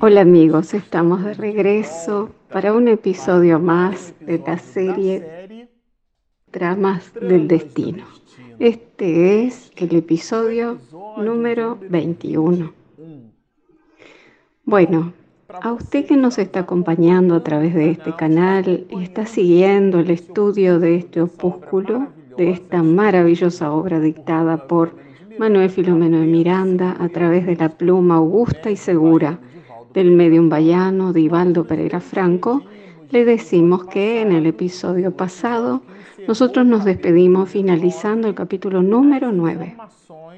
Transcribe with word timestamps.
Hola 0.00 0.20
amigos, 0.20 0.74
estamos 0.74 1.24
de 1.24 1.34
regreso 1.34 2.30
para 2.52 2.72
un 2.72 2.86
episodio 2.86 3.58
más 3.58 4.14
de 4.20 4.38
la 4.38 4.56
serie 4.56 5.68
Tramas 6.52 7.12
del 7.14 7.48
Destino. 7.48 8.04
Este 8.60 9.42
es 9.42 9.72
el 9.74 9.96
episodio 9.96 10.78
número 11.16 11.80
21. 11.90 12.72
Bueno, 14.64 15.12
a 15.48 15.72
usted 15.72 16.06
que 16.06 16.16
nos 16.16 16.38
está 16.38 16.60
acompañando 16.60 17.34
a 17.34 17.42
través 17.42 17.74
de 17.74 17.90
este 17.90 18.14
canal 18.14 18.86
y 18.88 19.02
está 19.02 19.26
siguiendo 19.26 19.98
el 19.98 20.12
estudio 20.12 20.78
de 20.78 20.94
este 20.94 21.22
opúsculo, 21.22 22.06
de 22.36 22.50
esta 22.50 22.84
maravillosa 22.84 23.72
obra 23.72 23.98
dictada 23.98 24.68
por 24.68 24.94
Manuel 25.40 25.70
Filomeno 25.70 26.20
de 26.20 26.26
Miranda 26.26 26.96
a 27.00 27.08
través 27.08 27.46
de 27.46 27.56
la 27.56 27.70
pluma 27.70 28.14
augusta 28.14 28.70
y 28.70 28.76
segura 28.76 29.40
del 29.94 30.10
medium 30.10 30.48
bayano 30.48 31.12
Divaldo 31.12 31.64
Pereira 31.64 32.00
Franco, 32.00 32.62
le 33.10 33.24
decimos 33.24 33.86
que 33.86 34.20
en 34.20 34.32
el 34.32 34.46
episodio 34.46 35.12
pasado 35.12 35.82
nosotros 36.26 36.66
nos 36.66 36.84
despedimos 36.84 37.48
finalizando 37.48 38.28
el 38.28 38.34
capítulo 38.34 38.82
número 38.82 39.32
9 39.32 39.76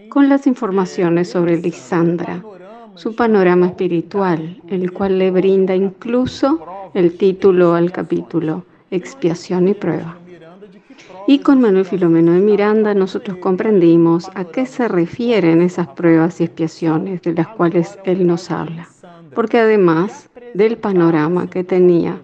con 0.08 0.28
las 0.28 0.46
informaciones 0.46 1.30
sobre 1.30 1.60
Lisandra, 1.60 2.42
su 2.94 3.14
panorama 3.14 3.66
espiritual, 3.66 4.60
el 4.68 4.92
cual 4.92 5.18
le 5.18 5.30
brinda 5.30 5.74
incluso 5.74 6.60
el 6.94 7.16
título 7.16 7.74
al 7.74 7.92
capítulo, 7.92 8.64
Expiación 8.90 9.68
y 9.68 9.74
Prueba. 9.74 10.16
Y 11.26 11.38
con 11.38 11.60
Manuel 11.60 11.84
Filomeno 11.84 12.32
de 12.32 12.40
Miranda 12.40 12.92
nosotros 12.94 13.36
comprendimos 13.38 14.30
a 14.34 14.44
qué 14.44 14.66
se 14.66 14.88
refieren 14.88 15.62
esas 15.62 15.86
pruebas 15.88 16.40
y 16.40 16.44
expiaciones 16.44 17.22
de 17.22 17.34
las 17.34 17.48
cuales 17.48 17.98
él 18.04 18.26
nos 18.26 18.50
habla. 18.50 18.88
Porque 19.34 19.58
además 19.58 20.28
del 20.54 20.76
panorama 20.76 21.48
que 21.48 21.64
tenía 21.64 22.20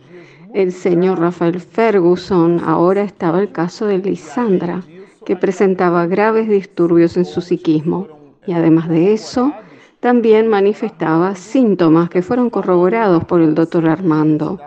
el 0.55 0.73
señor 0.73 1.21
Rafael 1.21 1.61
Ferguson, 1.61 2.61
ahora 2.65 3.03
estaba 3.03 3.41
el 3.41 3.53
caso 3.53 3.87
de 3.87 3.99
Lisandra, 3.99 4.83
que 5.25 5.37
presentaba 5.37 6.07
graves 6.07 6.49
disturbios 6.49 7.17
en 7.17 7.25
su 7.25 7.41
psiquismo. 7.41 8.09
Y 8.47 8.53
además 8.53 8.89
de 8.89 9.13
eso, 9.13 9.53
también 10.01 10.49
manifestaba 10.49 11.35
síntomas 11.35 12.09
que 12.09 12.23
fueron 12.23 12.49
corroborados 12.49 13.25
por 13.25 13.41
el 13.41 13.55
doctor 13.55 13.89
Armando. 13.89 14.61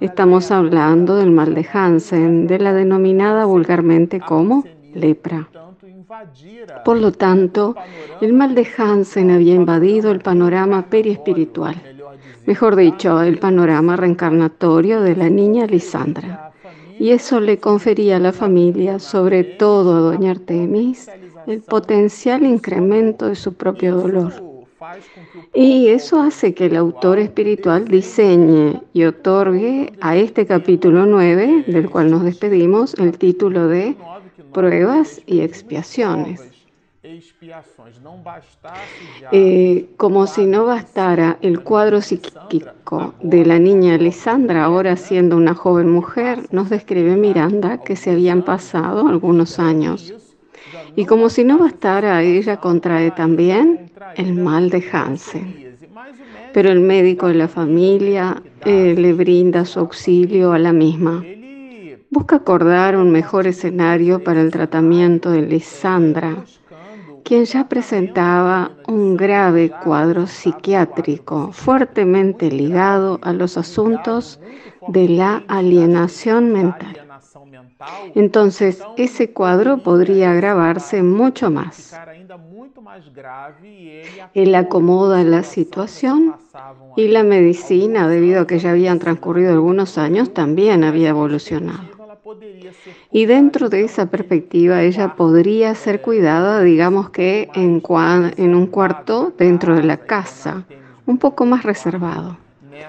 Estamos 0.00 0.50
hablando 0.50 1.16
del 1.16 1.30
mal 1.30 1.54
de 1.54 1.66
Hansen, 1.72 2.46
de 2.46 2.58
la 2.58 2.72
denominada 2.72 3.44
vulgarmente 3.44 4.20
como 4.20 4.64
lepra. 4.94 5.48
Por 6.84 6.98
lo 6.98 7.12
tanto, 7.12 7.74
el 8.20 8.32
mal 8.32 8.54
de 8.54 8.66
Hansen 8.76 9.30
había 9.30 9.54
invadido 9.54 10.10
el 10.10 10.20
panorama 10.20 10.86
periespiritual, 10.86 11.76
mejor 12.46 12.76
dicho, 12.76 13.22
el 13.22 13.38
panorama 13.38 13.96
reencarnatorio 13.96 15.00
de 15.00 15.16
la 15.16 15.30
niña 15.30 15.66
Lisandra. 15.66 16.52
Y 16.98 17.10
eso 17.10 17.40
le 17.40 17.58
confería 17.58 18.16
a 18.16 18.20
la 18.20 18.32
familia, 18.32 18.98
sobre 18.98 19.42
todo 19.44 19.96
a 19.96 20.00
doña 20.00 20.30
Artemis, 20.30 21.10
el 21.46 21.60
potencial 21.60 22.44
incremento 22.44 23.28
de 23.28 23.34
su 23.34 23.54
propio 23.54 23.96
dolor. 23.96 24.32
Y 25.54 25.88
eso 25.88 26.20
hace 26.20 26.54
que 26.54 26.66
el 26.66 26.76
autor 26.76 27.18
espiritual 27.18 27.86
diseñe 27.86 28.82
y 28.92 29.04
otorgue 29.04 29.92
a 30.00 30.16
este 30.16 30.46
capítulo 30.46 31.06
9, 31.06 31.64
del 31.66 31.88
cual 31.88 32.10
nos 32.10 32.22
despedimos, 32.24 32.94
el 32.94 33.16
título 33.16 33.66
de 33.68 33.96
Pruebas 34.54 35.20
y 35.26 35.40
expiaciones. 35.40 36.40
Eh, 39.30 39.90
como 39.98 40.26
si 40.26 40.46
no 40.46 40.64
bastara 40.64 41.36
el 41.42 41.60
cuadro 41.60 42.00
psíquico 42.00 43.14
de 43.20 43.44
la 43.44 43.58
niña 43.58 43.98
Lisandra, 43.98 44.64
ahora 44.64 44.96
siendo 44.96 45.36
una 45.36 45.54
joven 45.54 45.90
mujer, 45.90 46.46
nos 46.50 46.70
describe 46.70 47.16
Miranda 47.16 47.76
que 47.76 47.96
se 47.96 48.12
habían 48.12 48.42
pasado 48.42 49.06
algunos 49.06 49.58
años 49.58 50.14
y 50.96 51.06
como 51.06 51.28
si 51.28 51.44
no 51.44 51.58
bastara, 51.58 52.22
ella 52.22 52.58
contrae 52.58 53.10
también 53.10 53.90
el 54.16 54.34
mal 54.34 54.70
de 54.70 54.84
Hansen. 54.92 55.76
Pero 56.52 56.70
el 56.70 56.80
médico 56.80 57.26
de 57.28 57.34
la 57.34 57.48
familia 57.48 58.40
eh, 58.64 58.94
le 58.96 59.12
brinda 59.12 59.64
su 59.64 59.80
auxilio 59.80 60.52
a 60.52 60.58
la 60.58 60.72
misma. 60.72 61.24
Busca 62.14 62.36
acordar 62.36 62.96
un 62.96 63.10
mejor 63.10 63.48
escenario 63.48 64.22
para 64.22 64.40
el 64.40 64.52
tratamiento 64.52 65.32
de 65.32 65.42
Lisandra, 65.42 66.44
quien 67.24 67.44
ya 67.44 67.68
presentaba 67.68 68.70
un 68.86 69.16
grave 69.16 69.72
cuadro 69.82 70.28
psiquiátrico 70.28 71.50
fuertemente 71.50 72.52
ligado 72.52 73.18
a 73.22 73.32
los 73.32 73.58
asuntos 73.58 74.38
de 74.86 75.08
la 75.08 75.42
alienación 75.48 76.52
mental. 76.52 76.96
Entonces, 78.14 78.80
ese 78.96 79.32
cuadro 79.32 79.82
podría 79.82 80.30
agravarse 80.30 81.02
mucho 81.02 81.50
más. 81.50 81.98
Él 84.34 84.54
acomoda 84.54 85.24
la 85.24 85.42
situación 85.42 86.36
y 86.96 87.08
la 87.08 87.24
medicina, 87.24 88.06
debido 88.06 88.42
a 88.42 88.46
que 88.46 88.60
ya 88.60 88.70
habían 88.70 89.00
transcurrido 89.00 89.52
algunos 89.52 89.98
años, 89.98 90.32
también 90.32 90.84
había 90.84 91.08
evolucionado. 91.08 91.93
Y 93.10 93.26
dentro 93.26 93.68
de 93.68 93.84
esa 93.84 94.06
perspectiva, 94.06 94.82
ella 94.82 95.14
podría 95.14 95.74
ser 95.74 96.00
cuidada, 96.00 96.62
digamos 96.62 97.10
que 97.10 97.48
en, 97.54 97.82
en 98.36 98.54
un 98.54 98.66
cuarto 98.66 99.32
dentro 99.36 99.74
de 99.74 99.82
la 99.82 99.96
casa, 99.96 100.64
un 101.06 101.18
poco 101.18 101.46
más 101.46 101.62
reservado. 101.62 102.36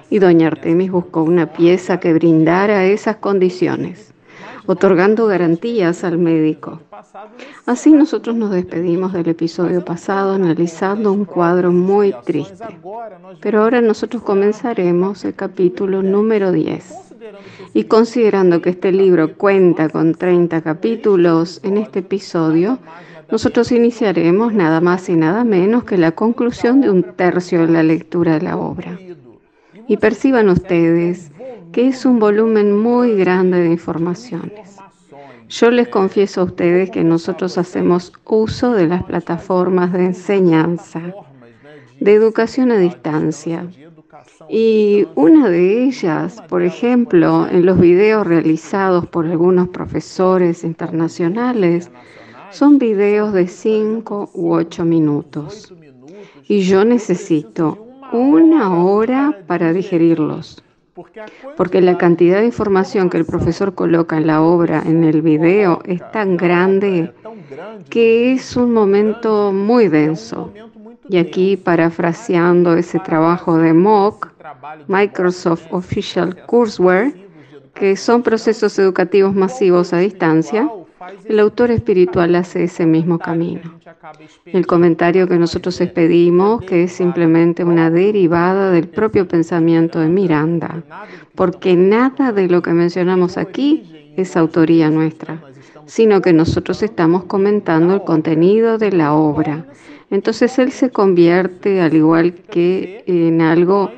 Y 0.09 0.19
doña 0.19 0.47
Artemis 0.47 0.91
buscó 0.91 1.23
una 1.23 1.53
pieza 1.53 1.99
que 1.99 2.13
brindara 2.13 2.85
esas 2.85 3.17
condiciones 3.17 4.15
otorgando 4.67 5.27
garantías 5.27 6.03
al 6.03 6.17
médico. 6.17 6.81
Así 7.65 7.91
nosotros 7.91 8.35
nos 8.35 8.51
despedimos 8.51 9.13
del 9.13 9.29
episodio 9.29 9.83
pasado 9.83 10.33
analizando 10.33 11.11
un 11.11 11.25
cuadro 11.25 11.71
muy 11.71 12.13
triste. 12.25 12.65
Pero 13.41 13.63
ahora 13.63 13.81
nosotros 13.81 14.23
comenzaremos 14.23 15.23
el 15.25 15.35
capítulo 15.35 16.01
número 16.01 16.51
10. 16.51 17.04
Y 17.73 17.85
considerando 17.85 18.61
que 18.61 18.69
este 18.71 18.91
libro 18.91 19.35
cuenta 19.35 19.89
con 19.89 20.15
30 20.15 20.61
capítulos 20.61 21.59
en 21.63 21.77
este 21.77 21.99
episodio, 21.99 22.79
nosotros 23.31 23.71
iniciaremos 23.71 24.53
nada 24.53 24.81
más 24.81 25.09
y 25.09 25.15
nada 25.15 25.43
menos 25.43 25.83
que 25.83 25.97
la 25.97 26.11
conclusión 26.11 26.81
de 26.81 26.89
un 26.89 27.03
tercio 27.15 27.65
de 27.65 27.73
la 27.73 27.83
lectura 27.83 28.33
de 28.33 28.41
la 28.41 28.57
obra. 28.57 28.99
Y 29.87 29.97
perciban 29.97 30.49
ustedes 30.49 31.31
que 31.71 31.87
es 31.87 32.05
un 32.05 32.19
volumen 32.19 32.71
muy 32.77 33.15
grande 33.15 33.59
de 33.59 33.71
informaciones. 33.71 34.77
Yo 35.49 35.69
les 35.71 35.87
confieso 35.89 36.41
a 36.41 36.45
ustedes 36.45 36.89
que 36.89 37.03
nosotros 37.03 37.57
hacemos 37.57 38.13
uso 38.25 38.71
de 38.73 38.87
las 38.87 39.03
plataformas 39.03 39.93
de 39.93 40.05
enseñanza, 40.05 41.01
de 41.99 42.13
educación 42.13 42.71
a 42.71 42.77
distancia. 42.77 43.67
Y 44.49 45.07
una 45.15 45.49
de 45.49 45.83
ellas, 45.83 46.41
por 46.49 46.63
ejemplo, 46.63 47.47
en 47.49 47.65
los 47.65 47.79
videos 47.79 48.27
realizados 48.27 49.07
por 49.07 49.25
algunos 49.25 49.69
profesores 49.69 50.63
internacionales, 50.63 51.89
son 52.51 52.77
videos 52.77 53.33
de 53.33 53.47
5 53.47 54.31
u 54.33 54.53
8 54.53 54.85
minutos. 54.85 55.73
Y 56.47 56.61
yo 56.61 56.85
necesito 56.85 57.87
una 58.11 58.83
hora 58.83 59.39
para 59.47 59.73
digerirlos. 59.73 60.63
Porque 61.57 61.81
la 61.81 61.97
cantidad 61.97 62.39
de 62.39 62.45
información 62.45 63.09
que 63.09 63.17
el 63.17 63.25
profesor 63.25 63.75
coloca 63.75 64.17
en 64.17 64.27
la 64.27 64.41
obra, 64.41 64.81
en 64.85 65.03
el 65.03 65.21
video, 65.21 65.81
es 65.83 65.99
tan 66.11 66.37
grande 66.37 67.13
que 67.89 68.31
es 68.31 68.55
un 68.55 68.71
momento 68.71 69.51
muy 69.51 69.89
denso. 69.89 70.51
Y 71.09 71.17
aquí, 71.17 71.57
parafraseando 71.57 72.75
ese 72.75 72.99
trabajo 72.99 73.57
de 73.57 73.73
MOOC, 73.73 74.29
Microsoft 74.87 75.65
Official 75.71 76.35
Courseware, 76.45 77.13
que 77.73 77.95
son 77.95 78.23
procesos 78.23 78.79
educativos 78.79 79.35
masivos 79.35 79.93
a 79.93 79.97
distancia, 79.99 80.69
el 81.25 81.39
autor 81.39 81.71
espiritual 81.71 82.35
hace 82.35 82.63
ese 82.63 82.85
mismo 82.85 83.19
camino. 83.19 83.61
El 84.45 84.65
comentario 84.65 85.27
que 85.27 85.37
nosotros 85.37 85.79
expedimos, 85.81 86.61
que 86.63 86.83
es 86.83 86.93
simplemente 86.93 87.63
una 87.63 87.89
derivada 87.89 88.71
del 88.71 88.87
propio 88.87 89.27
pensamiento 89.27 89.99
de 89.99 90.07
Miranda, 90.07 90.83
porque 91.35 91.75
nada 91.75 92.31
de 92.31 92.47
lo 92.47 92.61
que 92.61 92.71
mencionamos 92.71 93.37
aquí 93.37 94.13
es 94.15 94.37
autoría 94.37 94.89
nuestra, 94.89 95.41
sino 95.85 96.21
que 96.21 96.33
nosotros 96.33 96.81
estamos 96.81 97.25
comentando 97.25 97.93
el 97.95 98.03
contenido 98.03 98.77
de 98.77 98.91
la 98.91 99.13
obra. 99.13 99.65
Entonces 100.15 100.57
él 100.59 100.71
se 100.71 100.91
convierte, 100.91 101.81
al 101.81 101.93
igual 101.93 102.33
que 102.49 103.03
en 103.05 103.41
algo 103.41 103.91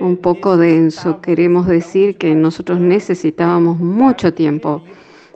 un 0.00 0.18
poco 0.18 0.58
denso, 0.58 1.22
queremos 1.22 1.66
decir 1.66 2.18
que 2.18 2.34
nosotros 2.34 2.78
necesitábamos 2.78 3.78
mucho 3.78 4.34
tiempo 4.34 4.84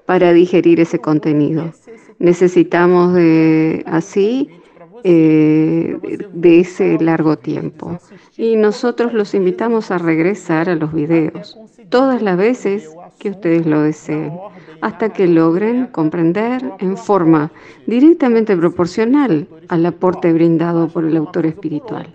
para 0.05 0.35
digerir 0.35 0.79
ese 0.79 0.99
contenido. 0.99 1.73
Necesitamos 2.19 3.15
de, 3.15 3.83
así 3.87 4.51
eh, 5.09 6.27
de 6.33 6.59
ese 6.59 6.99
largo 6.99 7.37
tiempo. 7.37 7.97
Y 8.37 8.57
nosotros 8.57 9.13
los 9.13 9.35
invitamos 9.35 9.93
a 9.93 9.99
regresar 9.99 10.69
a 10.69 10.75
los 10.75 10.93
videos 10.93 11.57
todas 11.91 12.23
las 12.23 12.37
veces 12.37 12.91
que 13.21 13.31
ustedes 13.31 13.67
lo 13.67 13.83
deseen, 13.83 14.33
hasta 14.81 15.11
que 15.11 15.29
logren 15.29 15.87
comprender 15.87 16.61
en 16.81 16.97
forma 16.97 17.53
directamente 17.87 18.57
proporcional 18.57 19.47
al 19.69 19.87
aporte 19.87 20.33
brindado 20.33 20.89
por 20.89 21.05
el 21.05 21.17
autor 21.17 21.47
espiritual. 21.47 22.09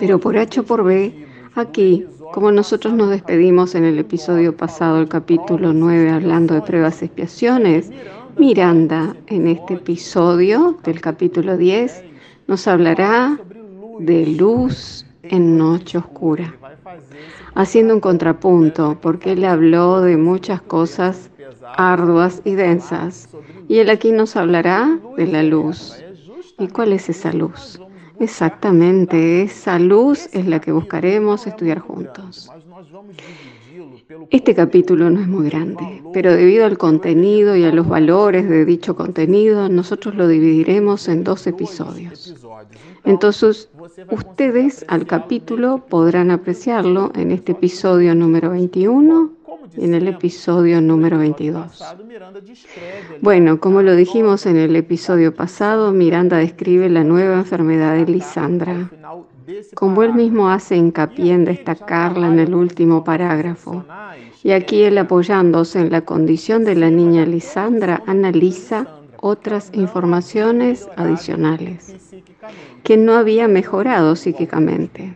Pero 0.00 0.18
por 0.18 0.36
H 0.36 0.58
o 0.58 0.64
por 0.64 0.82
B, 0.82 1.24
aquí, 1.54 2.04
como 2.32 2.50
nosotros 2.50 2.94
nos 2.94 3.10
despedimos 3.10 3.76
en 3.76 3.84
el 3.84 4.00
episodio 4.00 4.56
pasado, 4.56 4.98
el 4.98 5.08
capítulo 5.08 5.72
9, 5.72 6.10
hablando 6.10 6.54
de 6.54 6.62
pruebas 6.62 7.00
y 7.00 7.04
expiaciones, 7.04 7.92
Miranda, 8.38 9.14
en 9.26 9.46
este 9.46 9.74
episodio 9.74 10.78
del 10.84 11.00
capítulo 11.00 11.56
10, 11.56 12.02
nos 12.46 12.66
hablará 12.66 13.38
de 13.98 14.26
luz 14.26 15.04
en 15.22 15.58
noche 15.58 15.98
oscura, 15.98 16.54
haciendo 17.54 17.94
un 17.94 18.00
contrapunto, 18.00 18.98
porque 19.00 19.32
él 19.32 19.44
habló 19.44 20.00
de 20.00 20.16
muchas 20.16 20.62
cosas 20.62 21.30
arduas 21.76 22.42
y 22.44 22.54
densas, 22.54 23.28
y 23.68 23.78
él 23.78 23.90
aquí 23.90 24.12
nos 24.12 24.36
hablará 24.36 24.98
de 25.16 25.26
la 25.26 25.42
luz. 25.42 26.02
¿Y 26.58 26.68
cuál 26.68 26.92
es 26.92 27.08
esa 27.08 27.32
luz? 27.32 27.80
Exactamente, 28.18 29.42
esa 29.42 29.78
luz 29.78 30.28
es 30.32 30.46
la 30.46 30.60
que 30.60 30.72
buscaremos 30.72 31.46
estudiar 31.46 31.80
juntos. 31.80 32.50
Este 34.30 34.54
capítulo 34.54 35.10
no 35.10 35.20
es 35.20 35.28
muy 35.28 35.48
grande, 35.48 36.02
pero 36.12 36.32
debido 36.32 36.64
al 36.64 36.78
contenido 36.78 37.56
y 37.56 37.64
a 37.64 37.72
los 37.72 37.88
valores 37.88 38.48
de 38.48 38.64
dicho 38.64 38.96
contenido, 38.96 39.68
nosotros 39.68 40.14
lo 40.14 40.28
dividiremos 40.28 41.08
en 41.08 41.24
dos 41.24 41.46
episodios. 41.46 42.34
Entonces, 43.04 43.70
ustedes 44.10 44.84
al 44.88 45.06
capítulo 45.06 45.84
podrán 45.88 46.30
apreciarlo 46.30 47.12
en 47.14 47.32
este 47.32 47.52
episodio 47.52 48.14
número 48.14 48.50
21 48.50 49.32
y 49.76 49.84
en 49.84 49.94
el 49.94 50.08
episodio 50.08 50.80
número 50.80 51.18
22. 51.18 51.82
Bueno, 53.20 53.60
como 53.60 53.82
lo 53.82 53.94
dijimos 53.94 54.46
en 54.46 54.56
el 54.56 54.76
episodio 54.76 55.34
pasado, 55.34 55.92
Miranda 55.92 56.38
describe 56.38 56.88
la 56.88 57.04
nueva 57.04 57.36
enfermedad 57.36 57.94
de 57.94 58.06
Lisandra 58.06 58.90
como 59.74 60.02
él 60.02 60.14
mismo 60.14 60.48
hace 60.48 60.76
hincapié 60.76 61.32
en 61.32 61.44
destacarla 61.44 62.28
en 62.28 62.38
el 62.38 62.54
último 62.54 63.04
parágrafo. 63.04 63.84
Y 64.42 64.52
aquí 64.52 64.82
él 64.82 64.98
apoyándose 64.98 65.80
en 65.80 65.90
la 65.90 66.02
condición 66.02 66.64
de 66.64 66.74
la 66.74 66.90
niña 66.90 67.24
Lisandra, 67.24 68.02
analiza 68.06 68.86
otras 69.20 69.70
informaciones 69.72 70.88
adicionales 70.96 71.94
que 72.82 72.96
no 72.96 73.14
había 73.14 73.48
mejorado 73.48 74.16
psíquicamente. 74.16 75.14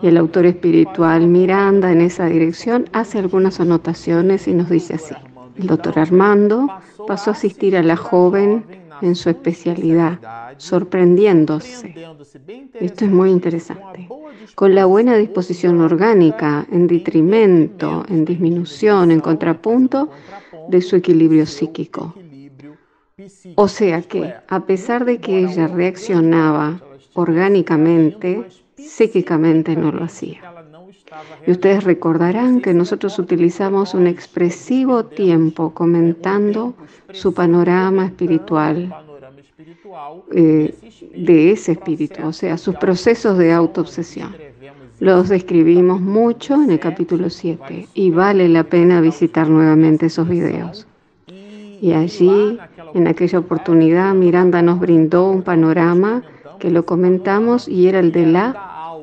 Y 0.00 0.06
el 0.06 0.16
autor 0.16 0.46
espiritual 0.46 1.26
Miranda 1.26 1.92
en 1.92 2.00
esa 2.00 2.26
dirección 2.26 2.88
hace 2.92 3.18
algunas 3.18 3.60
anotaciones 3.60 4.48
y 4.48 4.54
nos 4.54 4.70
dice 4.70 4.94
así. 4.94 5.14
El 5.58 5.66
doctor 5.66 5.98
Armando 5.98 6.68
pasó 7.06 7.30
a 7.30 7.32
asistir 7.34 7.76
a 7.76 7.82
la 7.82 7.96
joven 7.96 8.64
en 9.02 9.14
su 9.14 9.30
especialidad, 9.30 10.18
sorprendiéndose. 10.56 11.94
Esto 12.74 13.04
es 13.04 13.10
muy 13.10 13.30
interesante. 13.30 14.08
Con 14.54 14.74
la 14.74 14.86
buena 14.86 15.16
disposición 15.16 15.80
orgánica, 15.80 16.66
en 16.70 16.86
detrimento, 16.86 18.04
en 18.08 18.24
disminución, 18.24 19.10
en 19.10 19.20
contrapunto 19.20 20.10
de 20.68 20.80
su 20.80 20.96
equilibrio 20.96 21.46
psíquico. 21.46 22.14
O 23.56 23.68
sea 23.68 24.02
que, 24.02 24.32
a 24.48 24.64
pesar 24.64 25.04
de 25.04 25.18
que 25.18 25.40
ella 25.40 25.66
reaccionaba 25.66 26.80
orgánicamente, 27.14 28.44
psíquicamente 28.76 29.74
no 29.74 29.90
lo 29.90 30.04
hacía. 30.04 30.57
Y 31.46 31.50
ustedes 31.50 31.84
recordarán 31.84 32.60
que 32.60 32.74
nosotros 32.74 33.18
utilizamos 33.18 33.94
un 33.94 34.06
expresivo 34.06 35.04
tiempo 35.04 35.72
comentando 35.72 36.74
su 37.12 37.32
panorama 37.32 38.06
espiritual 38.06 38.94
eh, 40.32 40.74
de 41.16 41.52
ese 41.52 41.72
espíritu, 41.72 42.26
o 42.26 42.32
sea, 42.32 42.58
sus 42.58 42.74
procesos 42.76 43.38
de 43.38 43.52
autoobsesión. 43.52 44.34
Los 45.00 45.28
describimos 45.28 46.00
mucho 46.00 46.54
en 46.54 46.70
el 46.70 46.80
capítulo 46.80 47.30
7 47.30 47.88
y 47.94 48.10
vale 48.10 48.48
la 48.48 48.64
pena 48.64 49.00
visitar 49.00 49.48
nuevamente 49.48 50.06
esos 50.06 50.28
videos. 50.28 50.86
Y 51.80 51.92
allí, 51.92 52.58
en 52.94 53.06
aquella 53.06 53.38
oportunidad, 53.38 54.12
Miranda 54.14 54.60
nos 54.60 54.80
brindó 54.80 55.30
un 55.30 55.42
panorama 55.42 56.22
que 56.58 56.70
lo 56.70 56.84
comentamos 56.84 57.68
y 57.68 57.86
era 57.86 58.00
el 58.00 58.10
de 58.10 58.26
la 58.26 58.50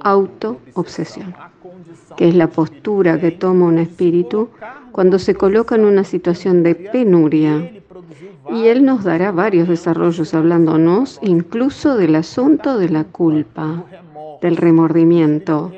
autoobsesión 0.01 1.33
que 2.17 2.27
es 2.27 2.35
la 2.35 2.47
postura 2.47 3.19
que 3.19 3.31
toma 3.31 3.65
un 3.65 3.79
espíritu 3.79 4.49
cuando 4.91 5.19
se 5.19 5.35
coloca 5.35 5.75
en 5.75 5.85
una 5.85 6.03
situación 6.03 6.63
de 6.63 6.75
penuria. 6.75 7.71
Y 8.51 8.67
Él 8.67 8.85
nos 8.85 9.03
dará 9.03 9.31
varios 9.31 9.67
desarrollos 9.67 10.33
hablándonos 10.33 11.19
incluso 11.21 11.97
del 11.97 12.15
asunto 12.15 12.77
de 12.77 12.89
la 12.89 13.03
culpa, 13.03 13.83
del 14.41 14.57
remordimiento. 14.57 15.71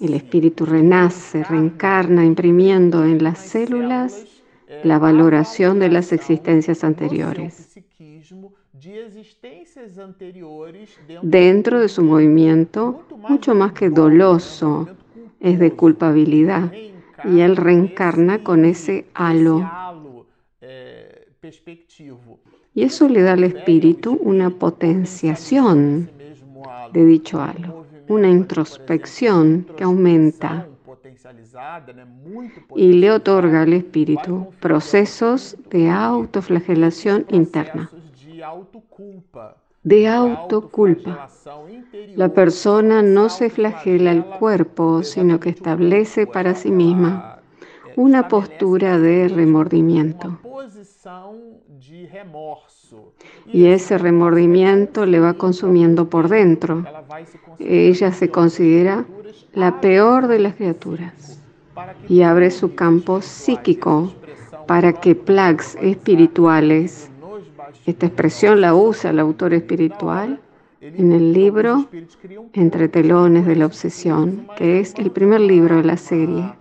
El 0.00 0.14
espíritu 0.14 0.66
renace, 0.66 1.44
reencarna, 1.44 2.24
imprimiendo 2.24 3.04
en 3.04 3.22
las 3.22 3.38
células 3.38 4.24
la 4.82 4.98
valoración 4.98 5.78
de 5.78 5.88
las 5.88 6.12
existencias 6.12 6.84
anteriores. 6.84 7.74
Dentro 11.22 11.80
de 11.80 11.88
su 11.88 12.02
movimiento, 12.02 13.02
mucho 13.28 13.54
más 13.54 13.72
que 13.72 13.88
doloso, 13.88 14.88
es 15.44 15.58
de 15.58 15.72
culpabilidad. 15.72 16.72
Y 17.24 17.40
él 17.40 17.56
reencarna 17.56 18.42
con 18.42 18.64
ese 18.64 19.06
halo. 19.14 19.70
Y 22.74 22.82
eso 22.82 23.08
le 23.08 23.22
da 23.22 23.34
al 23.34 23.44
espíritu 23.44 24.18
una 24.20 24.50
potenciación 24.50 26.10
de 26.92 27.04
dicho 27.04 27.40
halo, 27.40 27.86
una 28.08 28.28
introspección 28.28 29.66
que 29.76 29.84
aumenta. 29.84 30.66
Y 32.74 32.94
le 32.94 33.10
otorga 33.10 33.62
al 33.62 33.74
espíritu 33.74 34.48
procesos 34.60 35.56
de 35.70 35.90
autoflagelación 35.90 37.26
interna 37.30 37.90
de 39.84 40.08
autoculpa. 40.08 41.28
La 42.16 42.30
persona 42.30 43.02
no 43.02 43.28
se 43.28 43.50
flagela 43.50 44.10
el 44.10 44.24
cuerpo, 44.24 45.02
sino 45.02 45.38
que 45.38 45.50
establece 45.50 46.26
para 46.26 46.54
sí 46.54 46.70
misma 46.70 47.38
una 47.96 48.26
postura 48.28 48.98
de 48.98 49.28
remordimiento. 49.28 50.38
Y 53.52 53.66
ese 53.66 53.98
remordimiento 53.98 55.06
le 55.06 55.20
va 55.20 55.34
consumiendo 55.34 56.08
por 56.08 56.28
dentro. 56.28 56.84
Ella 57.58 58.12
se 58.12 58.30
considera 58.30 59.04
la 59.52 59.80
peor 59.80 60.26
de 60.26 60.38
las 60.38 60.54
criaturas 60.54 61.40
y 62.08 62.22
abre 62.22 62.50
su 62.50 62.74
campo 62.74 63.20
psíquico 63.20 64.12
para 64.66 64.94
que 64.94 65.14
plags 65.14 65.76
espirituales 65.80 67.10
esta 67.86 68.06
expresión 68.06 68.60
la 68.60 68.74
usa 68.74 69.10
el 69.10 69.20
autor 69.20 69.54
espiritual 69.54 70.40
en 70.80 71.12
el 71.12 71.32
libro 71.32 71.88
Entre 72.52 72.88
telones 72.88 73.46
de 73.46 73.56
la 73.56 73.66
obsesión, 73.66 74.46
que 74.56 74.80
es 74.80 74.94
el 74.96 75.10
primer 75.10 75.40
libro 75.40 75.76
de 75.76 75.84
la 75.84 75.96
serie. 75.96 76.52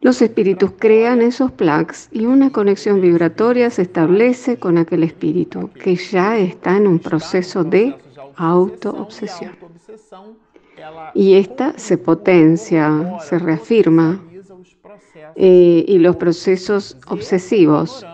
Los 0.00 0.20
espíritus 0.22 0.72
crean 0.78 1.22
esos 1.22 1.52
plaques 1.52 2.08
y 2.12 2.26
una 2.26 2.50
conexión 2.50 3.00
vibratoria 3.00 3.70
se 3.70 3.82
establece 3.82 4.58
con 4.58 4.78
aquel 4.78 5.04
espíritu 5.04 5.70
que 5.70 5.94
ya 5.96 6.38
está 6.38 6.76
en 6.76 6.86
un 6.86 6.98
proceso 6.98 7.62
de 7.62 7.94
autoobsesión. 8.36 9.52
Y 11.14 11.34
esta 11.34 11.78
se 11.78 11.98
potencia, 11.98 13.18
se 13.20 13.38
reafirma, 13.38 14.20
eh, 15.36 15.84
y 15.86 15.98
los 15.98 16.16
procesos 16.16 16.96
obsesivos 17.06 18.04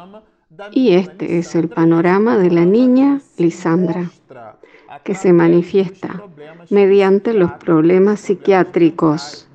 y 0.72 0.94
este 0.94 1.38
es 1.38 1.54
el 1.54 1.68
panorama 1.68 2.36
de 2.38 2.50
la 2.50 2.64
niña 2.64 3.20
Lisandra, 3.36 4.10
que 5.04 5.14
se 5.14 5.32
manifiesta 5.32 6.22
mediante 6.70 7.32
los 7.34 7.52
problemas 7.52 8.20
psiquiátricos, 8.20 9.48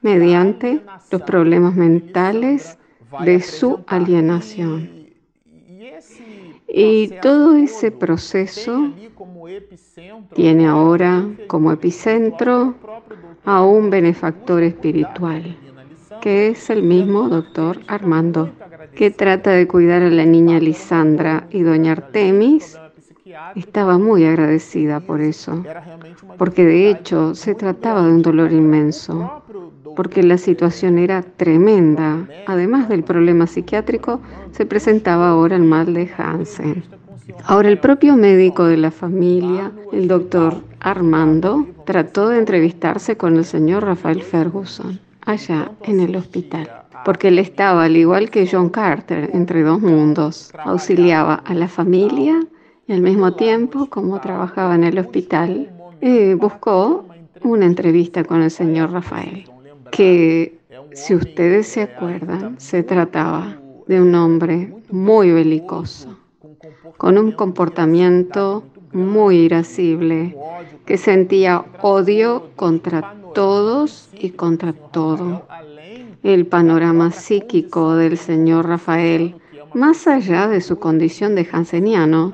mediante 0.00 0.80
los 1.10 1.22
problemas 1.22 1.74
mentales 1.74 2.78
de 3.24 3.40
su 3.40 3.84
alienación. 3.86 4.90
Y 6.68 7.08
todo 7.22 7.56
ese 7.56 7.90
proceso 7.90 8.90
tiene 10.34 10.66
ahora 10.66 11.26
como 11.46 11.72
epicentro 11.72 12.74
a 13.44 13.62
un 13.62 13.88
benefactor 13.90 14.62
espiritual, 14.62 15.56
que 16.20 16.48
es 16.48 16.70
el 16.70 16.82
mismo 16.82 17.28
doctor 17.28 17.78
Armando 17.86 18.52
que 18.96 19.10
trata 19.10 19.50
de 19.50 19.68
cuidar 19.68 20.02
a 20.02 20.08
la 20.08 20.24
niña 20.24 20.58
Lisandra 20.58 21.46
y 21.50 21.60
doña 21.60 21.92
Artemis 21.92 22.78
estaba 23.54 23.98
muy 23.98 24.24
agradecida 24.24 25.00
por 25.00 25.20
eso, 25.20 25.62
porque 26.38 26.64
de 26.64 26.90
hecho 26.90 27.34
se 27.34 27.54
trataba 27.54 28.02
de 28.02 28.12
un 28.12 28.22
dolor 28.22 28.52
inmenso, 28.52 29.42
porque 29.94 30.22
la 30.22 30.38
situación 30.38 30.98
era 30.98 31.22
tremenda. 31.22 32.26
Además 32.46 32.88
del 32.88 33.04
problema 33.04 33.46
psiquiátrico, 33.46 34.20
se 34.52 34.64
presentaba 34.64 35.28
ahora 35.28 35.56
el 35.56 35.64
mal 35.64 35.92
de 35.92 36.10
Hansen. 36.16 36.82
Ahora 37.44 37.68
el 37.68 37.78
propio 37.78 38.16
médico 38.16 38.64
de 38.64 38.78
la 38.78 38.90
familia, 38.90 39.72
el 39.92 40.08
doctor 40.08 40.62
Armando, 40.80 41.66
trató 41.84 42.30
de 42.30 42.38
entrevistarse 42.38 43.18
con 43.18 43.36
el 43.36 43.44
señor 43.44 43.84
Rafael 43.84 44.22
Ferguson 44.22 45.05
allá 45.26 45.72
en 45.82 46.00
el 46.00 46.16
hospital, 46.16 46.70
porque 47.04 47.28
él 47.28 47.38
estaba, 47.38 47.84
al 47.84 47.96
igual 47.96 48.30
que 48.30 48.48
John 48.50 48.70
Carter, 48.70 49.30
entre 49.34 49.62
dos 49.62 49.80
mundos. 49.80 50.50
Auxiliaba 50.64 51.34
a 51.34 51.52
la 51.54 51.68
familia 51.68 52.40
y 52.86 52.92
al 52.92 53.02
mismo 53.02 53.34
tiempo, 53.34 53.86
como 53.90 54.20
trabajaba 54.20 54.74
en 54.76 54.84
el 54.84 54.98
hospital, 54.98 55.70
eh, 56.00 56.34
buscó 56.34 57.04
una 57.42 57.66
entrevista 57.66 58.24
con 58.24 58.42
el 58.42 58.50
señor 58.50 58.92
Rafael, 58.92 59.44
que 59.90 60.58
si 60.92 61.14
ustedes 61.14 61.66
se 61.66 61.82
acuerdan, 61.82 62.58
se 62.58 62.82
trataba 62.82 63.58
de 63.86 64.00
un 64.00 64.14
hombre 64.14 64.72
muy 64.90 65.32
belicoso, 65.32 66.16
con 66.96 67.18
un 67.18 67.32
comportamiento 67.32 68.64
muy 68.92 69.36
irascible, 69.38 70.36
que 70.86 70.96
sentía 70.96 71.64
odio 71.82 72.50
contra 72.56 73.15
todos 73.36 74.08
y 74.14 74.30
contra 74.30 74.72
todo. 74.72 75.46
El 76.22 76.46
panorama 76.46 77.10
psíquico 77.10 77.94
del 77.94 78.16
señor 78.16 78.66
Rafael, 78.66 79.34
más 79.74 80.06
allá 80.06 80.48
de 80.48 80.62
su 80.62 80.78
condición 80.78 81.34
de 81.34 81.44
janseniano, 81.44 82.32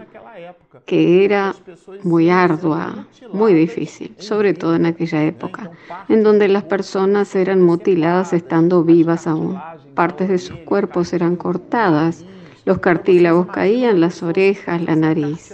que 0.87 1.25
era 1.25 1.57
muy 2.05 2.31
ardua, 2.31 3.09
muy 3.33 3.53
difícil, 3.53 4.15
sobre 4.19 4.55
todo 4.55 4.77
en 4.77 4.87
aquella 4.87 5.25
época, 5.25 5.73
en 6.09 6.23
donde 6.23 6.47
las 6.47 6.63
personas 6.63 7.35
eran 7.35 7.61
mutiladas 7.61 8.33
estando 8.33 8.85
vivas 8.85 9.27
aún. 9.27 9.61
Partes 9.97 10.29
de 10.29 10.39
sus 10.39 10.59
cuerpos 10.59 11.13
eran 11.13 11.35
cortadas, 11.35 12.25
los 12.65 12.79
cartílagos 12.79 13.49
caían, 13.49 14.01
las 14.01 14.23
orejas, 14.23 14.81
la 14.81 14.95
nariz. 14.95 15.53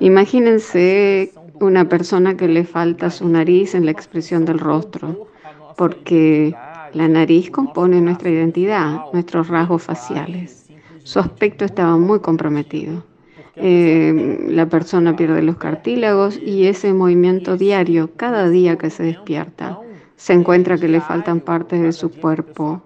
Imagínense 0.00 1.32
una 1.64 1.88
persona 1.88 2.36
que 2.36 2.48
le 2.48 2.64
falta 2.64 3.10
su 3.10 3.28
nariz 3.28 3.74
en 3.74 3.84
la 3.84 3.90
expresión 3.90 4.44
del 4.44 4.58
rostro, 4.58 5.28
porque 5.76 6.54
la 6.92 7.08
nariz 7.08 7.50
compone 7.50 8.00
nuestra 8.00 8.30
identidad, 8.30 9.12
nuestros 9.12 9.48
rasgos 9.48 9.82
faciales. 9.82 10.66
Su 11.02 11.18
aspecto 11.18 11.64
estaba 11.64 11.96
muy 11.96 12.20
comprometido. 12.20 13.04
Eh, 13.56 14.46
la 14.48 14.68
persona 14.68 15.14
pierde 15.14 15.42
los 15.42 15.56
cartílagos 15.56 16.38
y 16.38 16.66
ese 16.66 16.92
movimiento 16.92 17.56
diario, 17.56 18.10
cada 18.16 18.48
día 18.48 18.76
que 18.76 18.90
se 18.90 19.04
despierta, 19.04 19.78
se 20.16 20.32
encuentra 20.32 20.78
que 20.78 20.88
le 20.88 21.00
faltan 21.00 21.40
partes 21.40 21.80
de 21.82 21.92
su 21.92 22.10
cuerpo. 22.10 22.82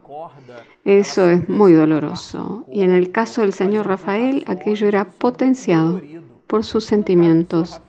Eso 0.84 1.28
es 1.28 1.48
muy 1.48 1.72
doloroso. 1.72 2.64
Y 2.72 2.82
en 2.82 2.90
el 2.90 3.10
caso 3.12 3.42
del 3.42 3.52
señor 3.52 3.86
Rafael, 3.86 4.44
aquello 4.46 4.88
era 4.88 5.04
potenciado 5.04 6.00
por 6.48 6.64
sus 6.64 6.84
sentimientos 6.84 7.80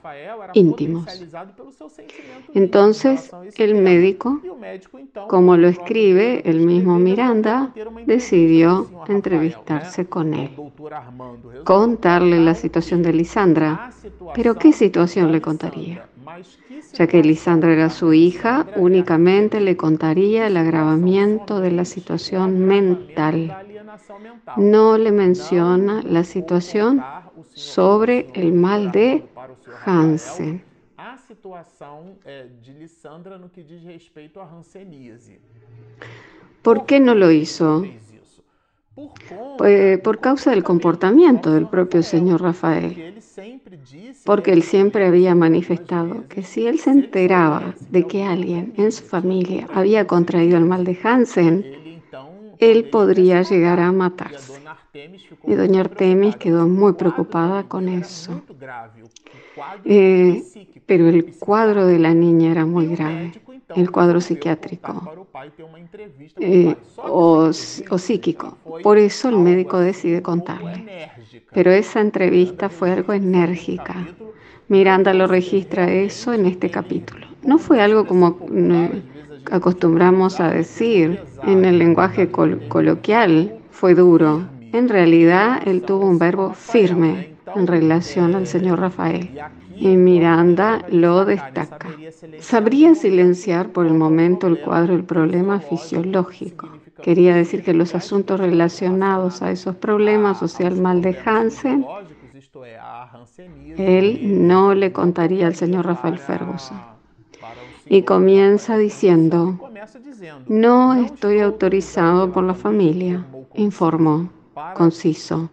íntimos. 0.52 1.06
Entonces, 2.54 3.30
el 3.56 3.74
médico, 3.74 4.40
como 5.28 5.56
lo 5.56 5.66
escribe 5.68 6.42
el 6.48 6.60
mismo 6.60 6.98
Miranda, 6.98 7.72
decidió 8.06 8.88
entrevistarse 9.08 10.06
con 10.06 10.34
él, 10.34 10.50
contarle 11.64 12.38
la 12.38 12.54
situación 12.54 13.02
de 13.02 13.12
Lisandra. 13.14 13.90
Pero 14.34 14.54
¿qué 14.54 14.72
situación 14.72 15.32
le 15.32 15.40
contaría? 15.40 16.06
Ya 16.94 17.06
que 17.06 17.22
Lisandra 17.22 17.72
era 17.72 17.90
su 17.90 18.12
hija, 18.12 18.66
únicamente 18.76 19.60
le 19.60 19.76
contaría 19.76 20.46
el 20.46 20.56
agravamiento 20.56 21.60
de 21.60 21.70
la 21.70 21.84
situación 21.84 22.60
mental. 22.66 23.56
No 24.56 24.98
le 24.98 25.12
menciona 25.12 26.02
la 26.02 26.24
situación 26.24 27.02
sobre 27.54 28.30
el 28.34 28.52
mal 28.52 28.90
de 28.92 29.24
Hansen. 29.84 30.62
A 30.96 31.16
situação 31.16 32.18
de 32.24 32.72
Lissandra 32.78 33.38
no 33.38 33.48
que 33.48 33.62
diz 33.62 33.82
respeito 33.82 34.38
à 34.38 34.44
hanseníase. 34.44 35.40
¿Por 36.62 36.84
qué 36.84 37.00
no 37.00 37.14
lo 37.14 37.30
hizo? 37.30 37.84
Pues 39.56 39.98
por 40.00 40.20
causa 40.20 40.50
del 40.50 40.62
comportamiento 40.62 41.52
del 41.52 41.66
propio 41.68 42.02
señor 42.02 42.42
Rafael, 42.42 43.14
porque 44.24 44.52
él 44.52 44.62
siempre 44.62 45.06
había 45.06 45.34
manifestado 45.34 46.28
que 46.28 46.42
si 46.42 46.66
él 46.66 46.78
se 46.78 46.90
enteraba 46.90 47.74
de 47.90 48.06
que 48.06 48.24
alguien 48.24 48.74
en 48.76 48.92
su 48.92 49.04
familia 49.04 49.68
había 49.72 50.06
contraído 50.06 50.58
el 50.58 50.66
mal 50.66 50.84
de 50.84 50.98
Hansen, 51.02 51.64
él 52.58 52.90
podría 52.90 53.42
llegar 53.42 53.80
a 53.80 53.90
matarse. 53.90 54.59
Y 55.46 55.54
doña 55.54 55.80
Artemis 55.80 56.36
quedó 56.36 56.66
muy 56.66 56.94
preocupada 56.94 57.64
con 57.64 57.88
eso. 57.88 58.42
Eh, 59.84 60.42
pero 60.86 61.08
el 61.08 61.36
cuadro 61.38 61.86
de 61.86 61.98
la 61.98 62.12
niña 62.14 62.50
era 62.50 62.66
muy 62.66 62.88
grave, 62.88 63.32
el 63.76 63.90
cuadro 63.90 64.20
psiquiátrico 64.20 65.26
eh, 66.40 66.74
o, 66.96 67.50
o 67.90 67.98
psíquico. 67.98 68.58
Por 68.82 68.98
eso 68.98 69.28
el 69.28 69.38
médico 69.38 69.78
decide 69.78 70.22
contarle. 70.22 71.10
Pero 71.52 71.70
esa 71.70 72.00
entrevista 72.00 72.68
fue 72.68 72.90
algo 72.90 73.12
enérgica. 73.12 74.08
Miranda 74.68 75.14
lo 75.14 75.26
registra 75.26 75.92
eso 75.92 76.32
en 76.32 76.46
este 76.46 76.70
capítulo. 76.70 77.26
No 77.42 77.58
fue 77.58 77.80
algo 77.80 78.06
como 78.06 78.38
acostumbramos 79.50 80.40
a 80.40 80.50
decir 80.50 81.20
en 81.44 81.64
el 81.64 81.78
lenguaje 81.78 82.30
coloquial, 82.30 83.58
fue 83.70 83.94
duro. 83.94 84.48
En 84.72 84.88
realidad, 84.88 85.62
él 85.66 85.82
tuvo 85.82 86.06
un 86.06 86.18
verbo 86.18 86.52
firme 86.52 87.34
en 87.56 87.66
relación 87.66 88.34
al 88.34 88.46
señor 88.46 88.80
Rafael. 88.80 89.30
Y 89.74 89.96
Miranda 89.96 90.84
lo 90.90 91.24
destaca. 91.24 91.88
Sabría 92.38 92.94
silenciar 92.94 93.70
por 93.70 93.86
el 93.86 93.94
momento 93.94 94.46
el 94.46 94.60
cuadro 94.60 94.94
del 94.94 95.04
problema 95.04 95.60
fisiológico. 95.60 96.68
Quería 97.02 97.34
decir 97.34 97.62
que 97.62 97.72
los 97.72 97.94
asuntos 97.94 98.38
relacionados 98.38 99.42
a 99.42 99.50
esos 99.50 99.74
problemas, 99.76 100.42
o 100.42 100.48
sea, 100.48 100.68
el 100.68 100.80
mal 100.80 101.00
de 101.00 101.16
Hansen, 101.24 101.86
él 103.78 104.46
no 104.46 104.74
le 104.74 104.92
contaría 104.92 105.46
al 105.46 105.54
señor 105.54 105.86
Rafael 105.86 106.18
Ferguson. 106.18 106.78
Y 107.86 108.02
comienza 108.02 108.76
diciendo, 108.76 109.58
no 110.46 110.94
estoy 110.94 111.40
autorizado 111.40 112.30
por 112.30 112.44
la 112.44 112.54
familia, 112.54 113.24
informó 113.54 114.28
conciso 114.74 115.50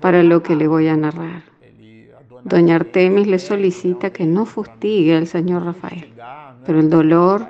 para 0.00 0.22
lo 0.22 0.42
que 0.42 0.56
le 0.56 0.68
voy 0.68 0.88
a 0.88 0.96
narrar. 0.96 1.42
Doña 2.44 2.76
Artemis 2.76 3.26
le 3.26 3.38
solicita 3.38 4.10
que 4.10 4.24
no 4.24 4.46
fustigue 4.46 5.16
al 5.16 5.26
señor 5.26 5.64
Rafael, 5.64 6.12
pero 6.64 6.80
el 6.80 6.88
dolor 6.88 7.46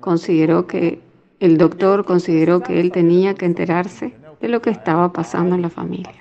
consideró 0.00 0.66
que 0.66 1.00
el 1.40 1.58
doctor 1.58 2.04
consideró 2.04 2.62
que 2.62 2.80
él 2.80 2.90
tenía 2.92 3.34
que 3.34 3.46
enterarse 3.46 4.14
de 4.40 4.48
lo 4.48 4.62
que 4.62 4.70
estaba 4.70 5.12
pasando 5.12 5.54
en 5.54 5.62
la 5.62 5.70
familia. 5.70 6.14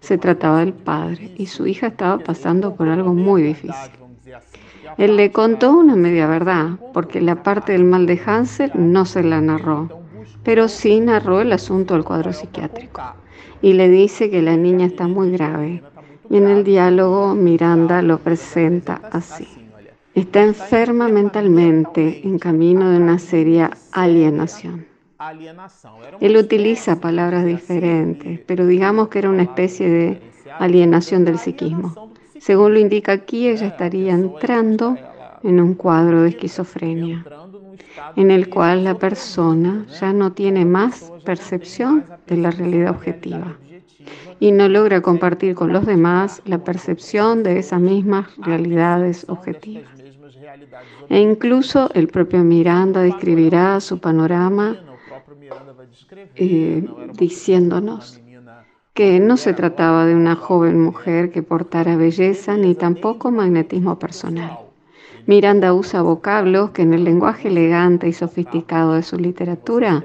Se 0.00 0.18
trataba 0.18 0.60
del 0.60 0.72
padre 0.72 1.32
y 1.36 1.46
su 1.46 1.66
hija 1.66 1.88
estaba 1.88 2.18
pasando 2.18 2.74
por 2.74 2.88
algo 2.88 3.12
muy 3.12 3.42
difícil. 3.42 3.92
Él 4.98 5.16
le 5.16 5.30
contó 5.30 5.72
una 5.72 5.96
media 5.96 6.26
verdad, 6.26 6.70
porque 6.92 7.20
la 7.20 7.42
parte 7.42 7.72
del 7.72 7.84
mal 7.84 8.06
de 8.06 8.20
Hansel 8.24 8.72
no 8.74 9.04
se 9.06 9.22
la 9.22 9.40
narró, 9.40 10.02
pero 10.42 10.68
sí 10.68 11.00
narró 11.00 11.40
el 11.40 11.52
asunto 11.52 11.94
del 11.94 12.04
cuadro 12.04 12.32
psiquiátrico 12.32 13.00
y 13.62 13.72
le 13.72 13.88
dice 13.88 14.28
que 14.28 14.42
la 14.42 14.56
niña 14.56 14.86
está 14.86 15.06
muy 15.06 15.30
grave. 15.30 15.82
Y 16.28 16.36
en 16.36 16.48
el 16.48 16.64
diálogo 16.64 17.34
Miranda 17.34 18.02
lo 18.02 18.18
presenta 18.18 19.00
así. 19.12 19.46
Está 20.14 20.42
enferma 20.42 21.08
mentalmente 21.08 22.20
en 22.24 22.38
camino 22.38 22.90
de 22.90 22.98
una 22.98 23.18
seria 23.18 23.70
alienación. 23.92 24.86
Él 26.20 26.36
utiliza 26.36 27.00
palabras 27.00 27.46
diferentes, 27.46 28.40
pero 28.40 28.66
digamos 28.66 29.08
que 29.08 29.20
era 29.20 29.30
una 29.30 29.44
especie 29.44 29.88
de 29.88 30.20
alienación 30.58 31.24
del 31.24 31.38
psiquismo. 31.38 32.12
Según 32.40 32.74
lo 32.74 32.80
indica 32.80 33.12
aquí, 33.12 33.48
ella 33.48 33.68
estaría 33.68 34.12
entrando 34.14 34.96
en 35.44 35.60
un 35.60 35.74
cuadro 35.74 36.22
de 36.22 36.30
esquizofrenia, 36.30 37.24
en 38.16 38.30
el 38.30 38.48
cual 38.48 38.84
la 38.84 38.98
persona 38.98 39.86
ya 40.00 40.12
no 40.12 40.32
tiene 40.32 40.64
más 40.64 41.12
percepción 41.24 42.04
de 42.26 42.36
la 42.36 42.50
realidad 42.50 42.90
objetiva 42.90 43.56
y 44.40 44.50
no 44.50 44.68
logra 44.68 45.00
compartir 45.00 45.54
con 45.54 45.72
los 45.72 45.86
demás 45.86 46.42
la 46.44 46.58
percepción 46.58 47.42
de 47.42 47.58
esas 47.58 47.80
mismas 47.80 48.26
realidades 48.38 49.24
objetivas. 49.28 49.84
E 51.08 51.20
incluso 51.20 51.90
el 51.94 52.08
propio 52.08 52.42
Miranda 52.42 53.02
describirá 53.02 53.80
su 53.80 53.98
panorama 53.98 54.76
eh, 56.34 56.84
diciéndonos 57.14 58.20
que 58.94 59.20
no 59.20 59.36
se 59.36 59.54
trataba 59.54 60.06
de 60.06 60.14
una 60.14 60.34
joven 60.34 60.80
mujer 60.80 61.30
que 61.30 61.42
portara 61.42 61.96
belleza 61.96 62.56
ni 62.56 62.74
tampoco 62.74 63.30
magnetismo 63.30 63.98
personal. 63.98 64.61
Miranda 65.26 65.72
usa 65.72 66.02
vocablos 66.02 66.70
que 66.70 66.82
en 66.82 66.94
el 66.94 67.04
lenguaje 67.04 67.48
elegante 67.48 68.08
y 68.08 68.12
sofisticado 68.12 68.94
de 68.94 69.02
su 69.02 69.16
literatura, 69.18 70.02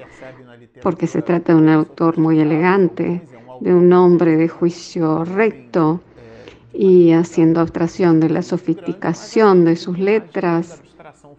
porque 0.82 1.06
se 1.06 1.22
trata 1.22 1.54
de 1.54 1.58
un 1.58 1.68
autor 1.68 2.18
muy 2.18 2.38
elegante, 2.38 3.22
de 3.60 3.74
un 3.74 3.92
hombre 3.92 4.36
de 4.36 4.48
juicio 4.48 5.24
recto, 5.24 6.00
y 6.72 7.10
haciendo 7.12 7.60
abstracción 7.60 8.20
de 8.20 8.30
la 8.30 8.42
sofisticación 8.42 9.64
de 9.64 9.74
sus 9.74 9.98
letras, 9.98 10.80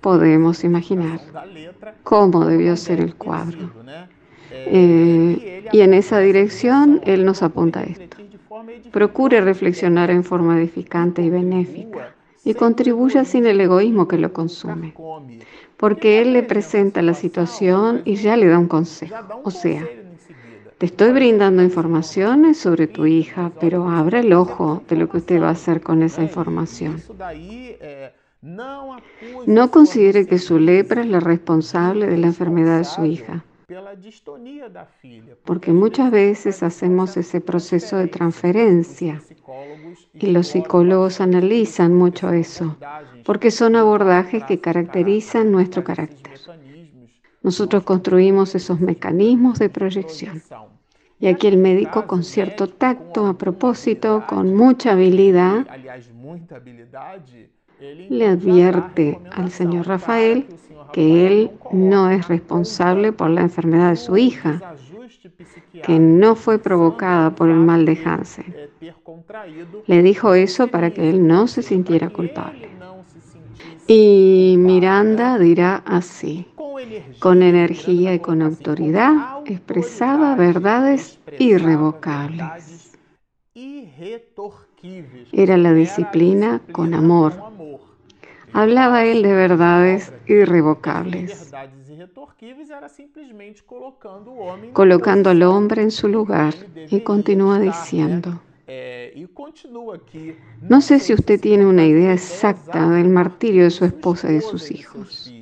podemos 0.01 0.63
imaginar 0.65 1.21
cómo 2.03 2.45
debió 2.45 2.75
ser 2.75 2.99
el 2.99 3.15
cuadro. 3.15 3.71
Eh, 4.51 5.69
y 5.71 5.79
en 5.81 5.93
esa 5.93 6.19
dirección 6.19 6.99
Él 7.05 7.23
nos 7.23 7.43
apunta 7.43 7.83
esto. 7.83 8.17
Procure 8.91 9.39
reflexionar 9.39 10.09
en 10.09 10.23
forma 10.23 10.57
edificante 10.57 11.21
y 11.21 11.29
benéfica 11.29 12.13
y 12.43 12.53
contribuya 12.53 13.25
sin 13.25 13.45
el 13.45 13.59
egoísmo 13.61 14.07
que 14.07 14.17
lo 14.17 14.33
consume, 14.33 14.93
porque 15.77 16.21
Él 16.21 16.33
le 16.33 16.43
presenta 16.43 17.01
la 17.01 17.13
situación 17.13 18.01
y 18.05 18.15
ya 18.15 18.37
le 18.37 18.47
da 18.47 18.57
un 18.57 18.67
consejo. 18.67 19.15
O 19.43 19.51
sea, 19.51 19.87
te 20.77 20.85
estoy 20.85 21.11
brindando 21.11 21.61
informaciones 21.61 22.57
sobre 22.57 22.87
tu 22.87 23.05
hija, 23.05 23.51
pero 23.59 23.89
abra 23.89 24.21
el 24.21 24.33
ojo 24.33 24.81
de 24.87 24.95
lo 24.95 25.09
que 25.09 25.17
usted 25.17 25.41
va 25.41 25.49
a 25.49 25.51
hacer 25.51 25.81
con 25.81 26.03
esa 26.03 26.21
información. 26.21 27.01
No 28.41 29.71
considere 29.71 30.25
que 30.25 30.39
su 30.39 30.59
lepra 30.59 31.01
es 31.01 31.07
la 31.07 31.19
responsable 31.19 32.07
de 32.07 32.17
la 32.17 32.27
enfermedad 32.27 32.77
de 32.77 32.85
su 32.85 33.03
hija 33.03 33.43
porque 35.45 35.71
muchas 35.71 36.11
veces 36.11 36.63
hacemos 36.63 37.17
ese 37.17 37.41
proceso 37.41 37.97
de 37.97 38.07
transferencia 38.07 39.21
y 40.13 40.27
los 40.27 40.47
psicólogos 40.47 41.21
analizan 41.21 41.93
mucho 41.93 42.31
eso, 42.31 42.77
porque 43.25 43.51
son 43.51 43.75
abordajes 43.75 44.43
que 44.45 44.59
caracterizan 44.59 45.51
nuestro 45.51 45.83
carácter. 45.83 46.39
Nosotros 47.41 47.83
construimos 47.83 48.55
esos 48.55 48.79
mecanismos 48.79 49.59
de 49.59 49.69
proyección. 49.69 50.41
Y 51.19 51.27
aquí 51.27 51.47
el 51.47 51.57
médico 51.57 52.07
con 52.07 52.23
cierto 52.23 52.67
tacto, 52.67 53.27
a 53.27 53.37
propósito, 53.37 54.25
con 54.27 54.55
mucha 54.55 54.93
habilidad, 54.93 55.67
le 57.79 58.27
advierte 58.27 59.19
al 59.31 59.51
señor 59.51 59.87
Rafael 59.87 60.45
que 60.91 61.27
él 61.27 61.51
no 61.71 62.09
es 62.09 62.27
responsable 62.27 63.11
por 63.11 63.29
la 63.29 63.41
enfermedad 63.41 63.91
de 63.91 63.95
su 63.95 64.17
hija, 64.17 64.75
que 65.83 65.99
no 65.99 66.35
fue 66.35 66.59
provocada 66.59 67.35
por 67.35 67.49
el 67.49 67.57
mal 67.57 67.85
de 67.85 67.97
Hansen. 68.03 68.53
Le 69.85 70.01
dijo 70.01 70.33
eso 70.33 70.67
para 70.67 70.91
que 70.91 71.09
él 71.09 71.25
no 71.25 71.47
se 71.47 71.61
sintiera 71.61 72.09
culpable. 72.09 72.69
Y 73.87 74.55
Miranda 74.57 75.37
dirá 75.37 75.83
así, 75.85 76.47
con 77.19 77.43
energía 77.43 78.13
y 78.13 78.19
con 78.19 78.41
autoridad, 78.41 79.39
expresaba 79.45 80.35
verdades 80.35 81.19
irrevocables. 81.37 82.97
Era 85.31 85.57
la 85.57 85.73
disciplina 85.73 86.61
con 86.71 86.93
amor 86.93 87.33
Hablaba 88.51 89.05
él 89.05 89.21
de 89.21 89.33
verdades 89.33 90.13
irrevocables, 90.25 91.51
colocando 94.73 95.29
al 95.29 95.43
hombre 95.43 95.81
en 95.81 95.91
su 95.91 96.07
lugar 96.07 96.53
y 96.89 97.01
continúa 97.01 97.59
diciendo, 97.59 98.41
no 100.67 100.81
sé 100.81 100.99
si 100.99 101.13
usted 101.13 101.39
tiene 101.39 101.65
una 101.65 101.85
idea 101.85 102.13
exacta 102.13 102.89
del 102.89 103.09
martirio 103.09 103.63
de 103.63 103.71
su 103.71 103.85
esposa 103.85 104.29
y 104.31 104.35
de 104.35 104.41
sus 104.41 104.71
hijos. 104.71 105.35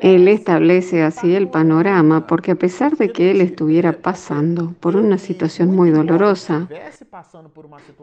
Él 0.00 0.28
establece 0.28 1.02
así 1.02 1.34
el 1.34 1.48
panorama 1.48 2.26
porque 2.26 2.52
a 2.52 2.54
pesar 2.54 2.96
de 2.96 3.10
que 3.10 3.30
él 3.30 3.40
estuviera 3.40 3.92
pasando 3.92 4.74
por 4.80 4.96
una 4.96 5.18
situación 5.18 5.74
muy 5.74 5.90
dolorosa, 5.90 6.68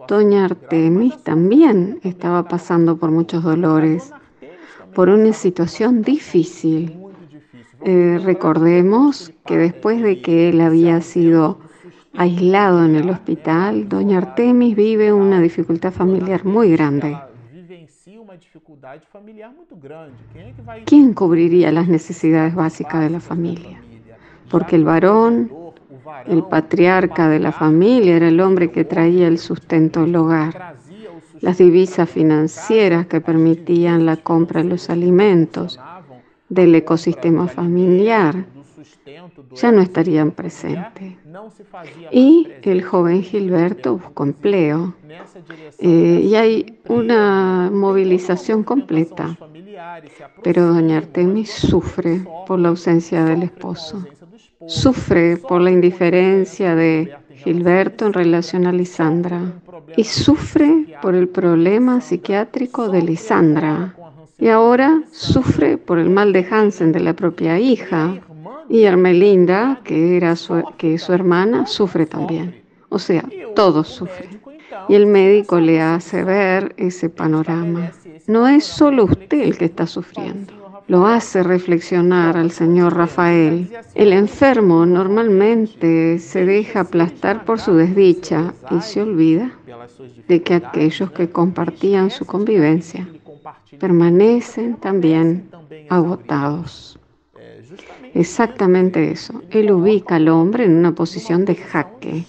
Doña 0.08 0.46
Artemis 0.46 1.24
también 1.24 2.00
estaba 2.04 2.48
pasando 2.48 2.98
por 2.98 3.12
muchos 3.12 3.44
dolores, 3.44 4.12
por 4.94 5.10
una 5.10 5.34
situación 5.34 6.02
difícil. 6.02 6.98
Eh, 7.84 8.20
recordemos 8.24 9.32
que 9.46 9.58
después 9.58 10.02
de 10.02 10.22
que 10.22 10.50
él 10.50 10.62
había 10.62 11.02
sido 11.02 11.60
aislado 12.18 12.84
en 12.84 12.96
el 12.96 13.10
hospital, 13.10 13.88
Doña 13.88 14.18
Artemis 14.18 14.76
vive 14.76 15.14
una 15.14 15.40
dificultad 15.42 15.92
familiar 15.92 16.46
muy 16.46 16.72
grande. 16.72 17.18
¿Quién 20.86 21.14
cubriría 21.14 21.72
las 21.72 21.88
necesidades 21.88 22.56
básicas 22.56 23.02
de 23.02 23.10
la 23.10 23.20
familia? 23.20 23.82
Porque 24.50 24.76
el 24.76 24.84
varón, 24.84 25.52
el 26.26 26.44
patriarca 26.44 27.30
de 27.30 27.40
la 27.40 27.52
familia, 27.52 28.16
era 28.16 28.28
el 28.28 28.40
hombre 28.40 28.72
que 28.72 28.86
traía 28.86 29.28
el 29.28 29.40
sustento 29.40 30.02
del 30.02 30.16
hogar, 30.16 30.76
las 31.42 31.58
divisas 31.58 32.10
financieras 32.10 33.08
que 33.08 33.22
permitían 33.22 34.06
la 34.06 34.18
compra 34.18 34.64
de 34.64 34.70
los 34.70 34.90
alimentos, 34.90 35.80
del 36.50 36.76
ecosistema 36.76 37.48
familiar, 37.48 38.46
ya 39.56 39.72
no 39.72 39.82
estarían 39.82 40.32
presentes. 40.32 41.18
Y 42.12 42.48
el 42.64 42.84
joven 42.84 43.24
Gilberto 43.24 43.98
buscó 43.98 44.24
empleo. 44.24 44.94
Eh, 45.80 46.22
y 46.24 46.36
hay 46.36 46.80
una 46.88 47.70
movilización 47.72 48.64
completa. 48.64 49.38
Pero 50.44 50.68
doña 50.68 50.98
Artemis 50.98 51.52
sufre 51.52 52.26
por 52.48 52.60
la 52.60 52.70
ausencia 52.70 53.24
del 53.26 53.44
esposo. 53.44 54.06
Sufre 54.68 55.38
por 55.38 55.62
la 55.62 55.72
indiferencia 55.72 56.76
de 56.76 57.16
Gilberto 57.36 58.06
en 58.08 58.14
relación 58.14 58.66
a 58.66 58.72
Lisandra. 58.72 59.54
Y 59.98 60.04
sufre 60.04 60.98
por 61.02 61.16
el 61.16 61.28
problema 61.30 62.02
psiquiátrico 62.02 62.90
de 62.90 63.02
Lisandra. 63.02 63.96
Y 64.38 64.50
ahora 64.50 65.04
sufre 65.12 65.78
por 65.78 65.98
el 65.98 66.10
mal 66.10 66.34
de 66.34 66.46
Hansen 66.50 66.92
de 66.92 67.00
la 67.00 67.14
propia 67.14 67.58
hija, 67.58 68.16
y 68.70 68.84
Hermelinda, 68.84 69.82
que 69.84 70.18
era 70.18 70.36
su, 70.36 70.64
que 70.78 70.98
su 70.98 71.14
hermana, 71.14 71.66
sufre 71.66 72.06
también. 72.06 72.64
O 72.90 73.00
sea, 73.00 73.24
todos 73.56 73.88
sufren. 73.88 74.42
Y 74.88 74.96
el 74.96 75.08
médico 75.08 75.60
le 75.60 75.82
hace 75.82 76.24
ver 76.24 76.74
ese 76.78 77.10
panorama. 77.10 77.92
No 78.28 78.48
es 78.48 78.64
solo 78.64 79.06
usted 79.06 79.42
el 79.42 79.58
que 79.58 79.66
está 79.66 79.88
sufriendo. 79.88 80.54
Lo 80.88 81.08
hace 81.08 81.42
reflexionar 81.42 82.38
al 82.38 82.52
señor 82.52 82.96
Rafael. 82.96 83.72
El 83.96 84.14
enfermo 84.14 84.86
normalmente 84.86 86.20
se 86.20 86.46
deja 86.46 86.82
aplastar 86.82 87.44
por 87.44 87.60
su 87.60 87.74
desdicha 87.74 88.54
y 88.70 88.82
se 88.82 89.02
olvida 89.02 89.52
de 90.28 90.44
que 90.44 90.54
aquellos 90.54 91.12
que 91.12 91.30
compartían 91.30 92.12
su 92.12 92.26
convivencia 92.26 93.08
permanecen 93.80 94.76
también 94.76 95.50
agotados. 95.90 97.00
Exactamente 98.16 99.12
eso. 99.12 99.44
Él 99.52 99.72
ubica 99.72 100.16
al 100.16 100.30
hombre 100.30 100.64
en 100.64 100.78
una 100.78 100.94
posición 100.94 101.44
de 101.44 101.56
jaque. 101.56 102.24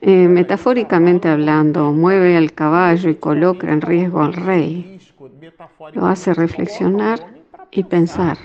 Eh, 0.00 0.26
metafóricamente 0.26 1.28
hablando, 1.28 1.92
mueve 1.92 2.36
al 2.36 2.52
caballo 2.52 3.08
y 3.08 3.14
coloca 3.14 3.72
en 3.72 3.80
riesgo 3.80 4.20
al 4.22 4.32
rey. 4.32 4.98
Lo 5.92 6.06
hace 6.06 6.34
reflexionar 6.34 7.20
y 7.70 7.84
pensar. 7.84 8.36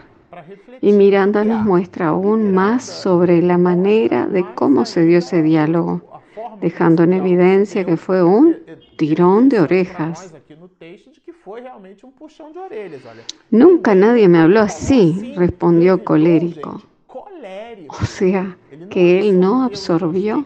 Y 0.82 0.93
Miranda 0.93 1.43
nos 1.43 1.65
muestra 1.65 2.10
aún 2.10 2.54
más 2.54 2.86
sobre 2.86 3.41
la 3.41 3.58
manera 3.58 4.28
de 4.28 4.45
cómo 4.54 4.86
se 4.86 5.04
dio 5.04 5.17
ese 5.17 5.41
diálogo, 5.41 6.11
dejando 6.60 7.04
en 7.04 7.14
evidencia 7.14 7.86
que 7.86 7.98
fue 7.98 8.24
un 8.24 8.58
tirón 8.98 9.50
de 9.50 9.60
orejas. 9.60 10.34
Nunca 13.50 13.96
nadie 13.96 14.28
me 14.28 14.40
habló 14.40 14.62
así, 14.62 15.34
respondió 15.36 16.04
colérico. 16.04 16.82
O 17.90 18.06
sea, 18.06 18.58
que 18.90 19.20
él 19.20 19.40
no 19.40 19.64
absorbió 19.64 20.46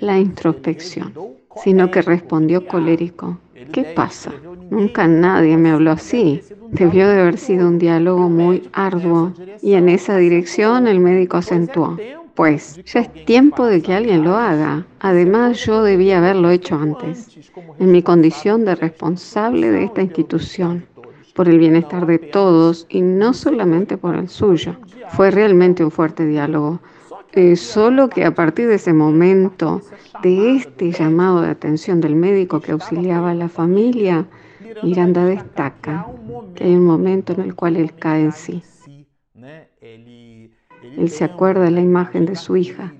la 0.00 0.18
introspección, 0.18 1.14
sino 1.62 1.90
que 1.90 2.02
respondió 2.02 2.66
colérico. 2.66 3.38
¿Qué 3.72 3.84
pasa? 3.84 4.32
Nunca 4.70 5.06
nadie 5.06 5.56
me 5.56 5.70
habló 5.70 5.92
así. 5.92 6.40
Debió 6.70 7.08
de 7.08 7.20
haber 7.20 7.38
sido 7.38 7.68
un 7.68 7.78
diálogo 7.78 8.28
muy 8.28 8.68
arduo 8.72 9.32
y 9.60 9.74
en 9.74 9.88
esa 9.88 10.16
dirección 10.16 10.86
el 10.86 11.00
médico 11.00 11.36
acentuó. 11.36 11.96
Pues 12.40 12.82
ya 12.86 13.00
es 13.00 13.12
tiempo 13.26 13.66
de 13.66 13.82
que 13.82 13.92
alguien 13.92 14.24
lo 14.24 14.34
haga. 14.34 14.86
Además, 14.98 15.62
yo 15.66 15.82
debía 15.82 16.16
haberlo 16.16 16.48
hecho 16.48 16.74
antes, 16.74 17.28
en 17.78 17.92
mi 17.92 18.02
condición 18.02 18.64
de 18.64 18.76
responsable 18.76 19.70
de 19.70 19.84
esta 19.84 20.00
institución, 20.00 20.86
por 21.34 21.50
el 21.50 21.58
bienestar 21.58 22.06
de 22.06 22.18
todos 22.18 22.86
y 22.88 23.02
no 23.02 23.34
solamente 23.34 23.98
por 23.98 24.14
el 24.16 24.30
suyo. 24.30 24.78
Fue 25.10 25.30
realmente 25.30 25.84
un 25.84 25.90
fuerte 25.90 26.24
diálogo, 26.24 26.80
Eh, 27.32 27.56
solo 27.56 28.08
que 28.08 28.24
a 28.24 28.34
partir 28.34 28.68
de 28.68 28.76
ese 28.76 28.94
momento, 28.94 29.82
de 30.22 30.56
este 30.56 30.92
llamado 30.92 31.42
de 31.42 31.50
atención 31.50 32.00
del 32.00 32.16
médico 32.16 32.62
que 32.62 32.72
auxiliaba 32.72 33.32
a 33.32 33.34
la 33.34 33.50
familia, 33.50 34.26
Miranda 34.80 35.26
destaca 35.26 36.06
que 36.54 36.64
hay 36.64 36.74
un 36.74 36.86
momento 36.86 37.34
en 37.34 37.40
el 37.42 37.54
cual 37.54 37.76
él 37.76 37.94
cae 37.94 38.22
en 38.22 38.32
sí. 38.32 38.62
Él 40.82 41.10
se 41.10 41.24
acuerda 41.24 41.64
de 41.64 41.70
la 41.70 41.80
imagen 41.80 42.26
de 42.26 42.36
su 42.36 42.56
hija, 42.56 42.92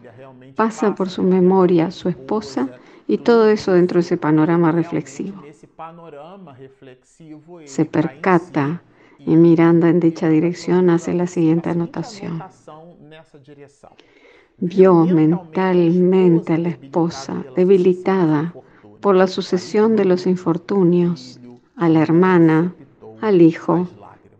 pasa 0.54 0.94
por 0.94 1.08
su 1.08 1.22
memoria 1.22 1.90
su 1.90 2.08
esposa 2.08 2.68
y 3.06 3.18
todo 3.18 3.48
eso 3.48 3.72
dentro 3.72 3.96
de 3.96 4.02
ese 4.02 4.16
panorama 4.16 4.72
reflexivo. 4.72 5.42
Se 7.64 7.84
percata 7.84 8.82
y 9.18 9.36
Miranda 9.36 9.88
en 9.88 10.00
dicha 10.00 10.28
dirección 10.28 10.90
hace 10.90 11.14
la 11.14 11.26
siguiente 11.26 11.70
anotación. 11.70 12.42
Vio 14.58 14.94
mentalmente 15.06 16.54
a 16.54 16.58
la 16.58 16.68
esposa 16.68 17.44
debilitada 17.56 18.54
por 19.00 19.16
la 19.16 19.26
sucesión 19.26 19.96
de 19.96 20.04
los 20.04 20.26
infortunios, 20.26 21.40
a 21.76 21.88
la 21.88 22.02
hermana, 22.02 22.74
al 23.20 23.40
hijo, 23.40 23.88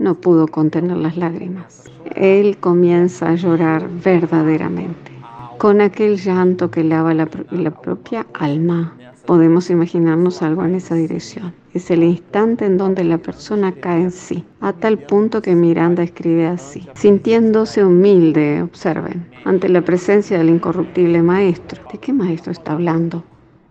no 0.01 0.15
pudo 0.15 0.49
contener 0.49 0.97
las 0.97 1.19
lágrimas. 1.19 1.85
Él 2.17 2.57
comienza 2.57 3.29
a 3.29 3.35
llorar 3.35 3.89
verdaderamente, 4.03 5.13
con 5.59 5.83
aquel 5.83 6.17
llanto 6.17 6.71
que 6.71 6.83
lava 6.83 7.13
la, 7.13 7.27
propia 7.27 8.27
alma. 8.33 8.95
Podemos 9.27 9.69
imaginarnos 9.69 10.41
algo 10.41 10.65
en 10.65 10.75
esa 10.75 10.95
dirección. 10.95 11.53
Es 11.75 11.91
el 11.91 12.03
instante 12.03 12.65
en 12.65 12.79
donde 12.79 13.05
la 13.05 13.19
persona 13.19 13.73
cae 13.73 14.01
en 14.01 14.11
sí, 14.11 14.43
a 14.61 14.73
tal 14.73 14.99
punto 14.99 15.43
que 15.43 15.55
Miranda 15.55 16.03
escribe 16.03 16.47
así, 16.47 16.89
sintiéndose 16.95 17.85
humilde, 17.85 18.63
observen, 18.63 19.29
ante 19.45 19.69
la 19.69 19.83
presencia 19.83 20.39
del 20.39 20.49
incorruptible 20.49 21.23
maestro. 21.23 21.83
¿De 21.93 21.99
qué 21.99 22.15
maestro 22.15 22.53
está 22.53 22.73
hablando? 22.73 23.23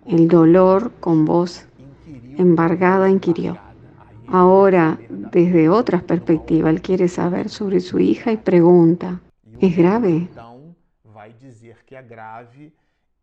El 0.06 0.28
dolor 0.28 0.92
con 1.00 1.26
voz 1.26 1.66
embargada 2.38 3.10
inquirió. 3.10 3.58
Ahora, 4.32 5.00
desde 5.10 5.70
otras 5.70 6.04
perspectivas, 6.04 6.72
él 6.72 6.82
quiere 6.82 7.08
saber 7.08 7.50
sobre 7.50 7.80
su 7.80 8.00
hija 8.00 8.32
y 8.32 8.38
pregunta, 8.38 9.22
¿es 9.60 9.76
grave? 9.76 10.30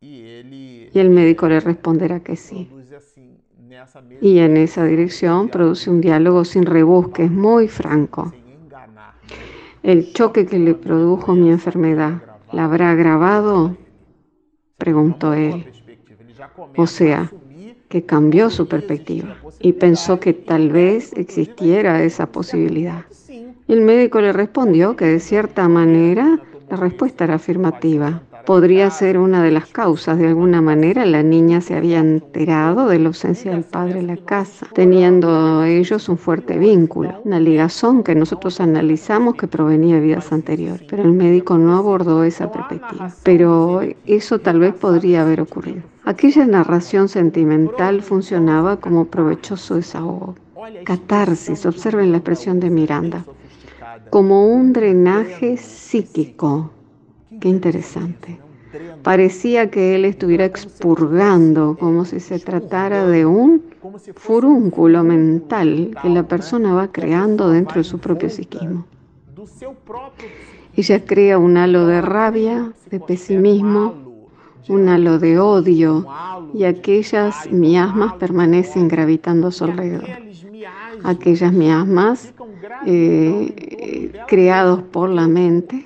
Y 0.01 0.99
el 0.99 1.11
médico 1.11 1.49
le 1.49 1.61
responderá 1.61 2.21
que 2.21 2.37
sí. 2.37 2.69
Y 4.21 4.38
en 4.38 4.57
esa 4.57 4.85
dirección 4.85 5.49
produce 5.49 5.90
un 5.90 6.01
diálogo 6.01 6.45
sin 6.45 6.66
rebusques, 6.66 7.31
muy 7.31 7.69
franco. 7.69 8.33
¿El 9.83 10.12
choque 10.12 10.47
que 10.47 10.59
le 10.59 10.75
produjo 10.75 11.35
mi 11.35 11.51
enfermedad 11.51 12.23
la 12.53 12.64
habrá 12.64 12.90
agravado? 12.90 13.77
Preguntó 14.77 15.33
él. 15.35 15.66
O 16.77 16.87
sea, 16.87 17.31
que 17.88 18.05
cambió 18.05 18.51
su 18.51 18.66
perspectiva 18.66 19.37
y 19.61 19.72
pensó 19.72 20.18
que 20.20 20.33
tal 20.33 20.70
vez 20.70 21.12
existiera 21.14 22.03
esa 22.03 22.27
posibilidad. 22.27 23.05
El 23.68 23.81
médico 23.81 24.20
le 24.20 24.33
respondió 24.33 24.96
que 24.96 25.07
de 25.07 25.20
cierta 25.20 25.68
manera 25.68 26.40
la 26.70 26.77
respuesta 26.77 27.25
era 27.25 27.35
afirmativa. 27.35 28.22
Podría 28.46 28.90
ser 28.90 29.18
una 29.18 29.42
de 29.42 29.50
las 29.50 29.66
causas. 29.66 30.18
De 30.18 30.28
alguna 30.28 30.62
manera 30.62 31.04
la 31.04 31.24
niña 31.24 31.61
se 31.61 31.74
había 31.74 31.98
enterado 31.98 32.87
de 32.87 33.00
la 33.00 33.09
ausencia 33.09 33.50
del 33.50 33.64
padre 33.64 33.98
en 33.98 34.06
la 34.06 34.16
casa, 34.16 34.68
teniendo 34.72 35.64
ellos 35.64 36.09
un 36.09 36.16
fuerte 36.16 36.56
vínculo, 36.56 37.20
una 37.24 37.40
ligazón 37.40 38.04
que 38.04 38.14
nosotros 38.14 38.61
analizamos 38.61 39.35
que 39.35 39.48
provenía 39.48 39.96
de 39.96 40.00
vidas 40.00 40.32
anteriores. 40.32 40.87
Pero 40.88 41.02
el 41.02 41.12
médico 41.12 41.59
no 41.59 41.76
abordó 41.76 42.22
esa 42.22 42.52
perspectiva. 42.52 43.11
Pero 43.24 43.80
eso 44.06 44.38
tal 44.38 44.61
vez 44.61 44.74
podría 44.74 45.22
haber 45.22 45.40
ocurrido. 45.40 45.82
Aquella 46.04 46.46
narración 46.46 47.09
sentimental 47.09 48.00
funcionaba 48.00 48.76
como 48.76 49.06
provechoso 49.06 49.74
desahogo. 49.74 50.37
Catarsis, 50.85 51.66
observen 51.66 52.12
la 52.12 52.18
expresión 52.18 52.61
de 52.61 52.70
Miranda, 52.70 53.24
como 54.11 54.46
un 54.46 54.72
drenaje 54.72 55.56
psíquico. 55.56 56.70
Qué 57.40 57.49
interesante. 57.49 58.38
Parecía 59.03 59.70
que 59.70 59.94
él 59.94 60.05
estuviera 60.05 60.44
expurgando, 60.44 61.77
como 61.79 62.05
si 62.05 62.20
se 62.20 62.38
tratara 62.38 63.07
de 63.07 63.25
un 63.25 63.62
furúnculo 64.14 65.05
mental 65.05 65.96
que 66.03 66.09
la 66.09 66.25
persona 66.25 66.75
va 66.75 66.88
creando 66.88 67.51
dentro 67.51 67.77
de 67.79 67.85
su 67.85 67.99
propio 67.99 68.29
psiquismo. 68.29 68.85
Ella 70.77 71.05
crea 71.05 71.38
un 71.38 71.57
halo 71.57 71.87
de 71.87 72.03
rabia, 72.03 72.72
de 72.90 73.01
pesimismo, 73.01 73.94
un 74.68 74.88
halo 74.88 75.18
de 75.18 75.38
odio 75.38 76.07
y 76.53 76.64
aquellas 76.64 77.51
miasmas 77.51 78.14
permanecen 78.14 78.88
gravitando 78.88 79.49
a 79.49 79.53
su 79.53 79.64
alrededor. 79.64 80.09
Aquellas 81.05 81.53
miasmas 81.53 82.35
eh, 82.85 83.86
creados 84.27 84.83
por 84.83 85.11
la 85.11 85.29
mente 85.29 85.85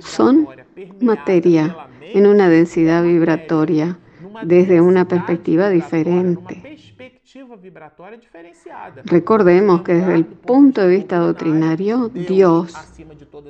son 0.00 0.48
materia 1.00 1.76
en 2.00 2.26
una 2.26 2.48
densidad 2.48 3.02
vibratoria 3.02 3.98
desde 4.42 4.80
una 4.80 5.06
perspectiva 5.06 5.68
diferente. 5.68 6.78
Recordemos 9.04 9.82
que 9.82 9.94
desde 9.94 10.14
el 10.14 10.24
punto 10.24 10.82
de 10.82 10.88
vista 10.88 11.18
doctrinario, 11.18 12.08
Dios, 12.08 12.74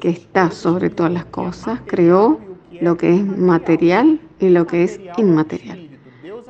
que 0.01 0.09
está 0.09 0.51
sobre 0.51 0.91
todas 0.91 1.13
las 1.13 1.27
cosas, 1.27 1.81
creó 1.87 2.41
lo 2.81 2.97
que 2.97 3.15
es 3.15 3.25
material 3.25 4.21
y 4.41 4.49
lo 4.49 4.67
que 4.67 4.85
es 4.85 5.01
inmaterial. 5.17 5.89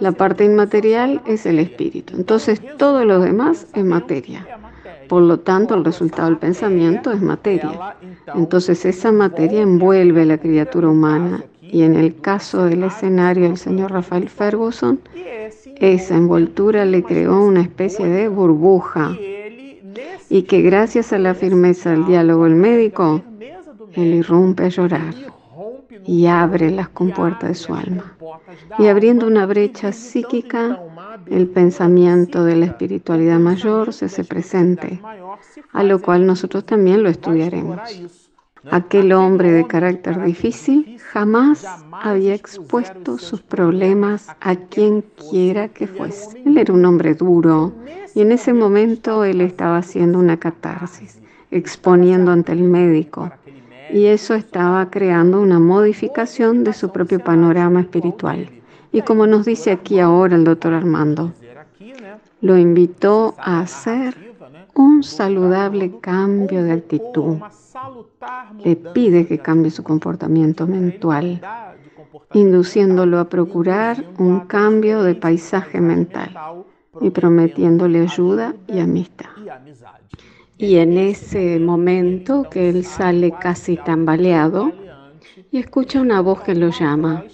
La 0.00 0.12
parte 0.12 0.44
inmaterial 0.44 1.22
es 1.26 1.46
el 1.46 1.58
espíritu. 1.58 2.16
Entonces 2.16 2.60
todo 2.76 3.04
lo 3.04 3.20
demás 3.20 3.66
es 3.74 3.84
materia. 3.84 4.46
Por 5.08 5.22
lo 5.22 5.38
tanto, 5.38 5.74
el 5.74 5.84
resultado 5.84 6.28
del 6.28 6.38
pensamiento 6.38 7.12
es 7.12 7.20
materia. 7.20 7.96
Entonces 8.34 8.84
esa 8.84 9.12
materia 9.12 9.62
envuelve 9.62 10.22
a 10.22 10.26
la 10.26 10.38
criatura 10.38 10.88
humana. 10.88 11.44
Y 11.60 11.82
en 11.82 11.96
el 11.96 12.20
caso 12.20 12.64
del 12.64 12.84
escenario 12.84 13.44
del 13.44 13.56
señor 13.56 13.92
Rafael 13.92 14.28
Ferguson, 14.28 15.00
esa 15.76 16.16
envoltura 16.16 16.84
le 16.84 17.02
creó 17.02 17.44
una 17.44 17.62
especie 17.62 18.06
de 18.06 18.28
burbuja. 18.28 19.16
Y 20.28 20.42
que 20.42 20.62
gracias 20.62 21.12
a 21.12 21.18
la 21.18 21.34
firmeza 21.34 21.90
del 21.90 22.06
diálogo 22.06 22.44
del 22.44 22.54
médico, 22.54 23.22
él 23.94 24.14
irrumpe 24.14 24.64
a 24.64 24.68
llorar 24.68 25.14
y 26.06 26.26
abre 26.26 26.70
las 26.70 26.88
compuertas 26.88 27.48
de 27.48 27.54
su 27.54 27.74
alma. 27.74 28.16
Y 28.78 28.86
abriendo 28.86 29.26
una 29.26 29.46
brecha 29.46 29.92
psíquica, 29.92 30.80
el 31.30 31.48
pensamiento 31.48 32.44
de 32.44 32.56
la 32.56 32.66
espiritualidad 32.66 33.38
mayor 33.38 33.92
se 33.92 34.06
hace 34.06 34.24
presente, 34.24 35.00
a 35.72 35.82
lo 35.82 36.00
cual 36.00 36.26
nosotros 36.26 36.64
también 36.64 37.02
lo 37.02 37.08
estudiaremos. 37.08 37.78
Aquel 38.70 39.12
hombre 39.12 39.52
de 39.52 39.66
carácter 39.66 40.22
difícil 40.24 40.98
jamás 41.12 41.64
había 41.92 42.34
expuesto 42.34 43.16
sus 43.18 43.40
problemas 43.40 44.28
a 44.40 44.56
quien 44.56 45.04
quiera 45.30 45.68
que 45.68 45.86
fuese. 45.86 46.42
Él 46.44 46.58
era 46.58 46.72
un 46.72 46.84
hombre 46.84 47.14
duro 47.14 47.72
y 48.14 48.22
en 48.22 48.32
ese 48.32 48.52
momento 48.52 49.24
él 49.24 49.40
estaba 49.40 49.78
haciendo 49.78 50.18
una 50.18 50.38
catarsis, 50.38 51.20
exponiendo 51.50 52.32
ante 52.32 52.52
el 52.52 52.62
médico 52.62 53.30
y 53.92 54.06
eso 54.06 54.34
estaba 54.34 54.90
creando 54.90 55.40
una 55.40 55.60
modificación 55.60 56.64
de 56.64 56.72
su 56.72 56.90
propio 56.90 57.20
panorama 57.20 57.80
espiritual. 57.80 58.55
Y 58.96 59.02
como 59.02 59.26
nos 59.26 59.44
dice 59.44 59.72
aquí 59.72 60.00
ahora 60.00 60.36
el 60.36 60.44
doctor 60.44 60.72
Armando, 60.72 61.34
lo 62.40 62.56
invitó 62.56 63.34
a 63.36 63.60
hacer 63.60 64.16
un 64.74 65.02
saludable 65.02 66.00
cambio 66.00 66.64
de 66.64 66.72
actitud. 66.72 67.36
Le 68.64 68.74
pide 68.74 69.26
que 69.26 69.38
cambie 69.38 69.70
su 69.70 69.82
comportamiento 69.82 70.66
mental, 70.66 71.42
induciéndolo 72.32 73.18
a 73.18 73.28
procurar 73.28 74.02
un 74.18 74.40
cambio 74.46 75.02
de 75.02 75.14
paisaje 75.14 75.78
mental 75.78 76.34
y 77.02 77.10
prometiéndole 77.10 78.00
ayuda 78.00 78.54
y 78.66 78.80
amistad. 78.80 79.28
Y 80.56 80.76
en 80.76 80.96
ese 80.96 81.60
momento 81.60 82.44
que 82.50 82.70
él 82.70 82.86
sale 82.86 83.30
casi 83.30 83.76
tambaleado 83.76 84.72
y 85.50 85.58
escucha 85.58 86.00
una 86.00 86.22
voz 86.22 86.40
que 86.40 86.54
lo 86.54 86.70
llama. 86.70 87.24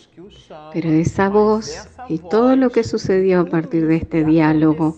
Pero 0.72 0.88
esa 0.90 1.28
voz 1.28 1.88
y 2.08 2.18
todo 2.18 2.56
lo 2.56 2.70
que 2.70 2.84
sucedió 2.84 3.40
a 3.40 3.46
partir 3.46 3.86
de 3.86 3.96
este 3.96 4.24
diálogo 4.24 4.96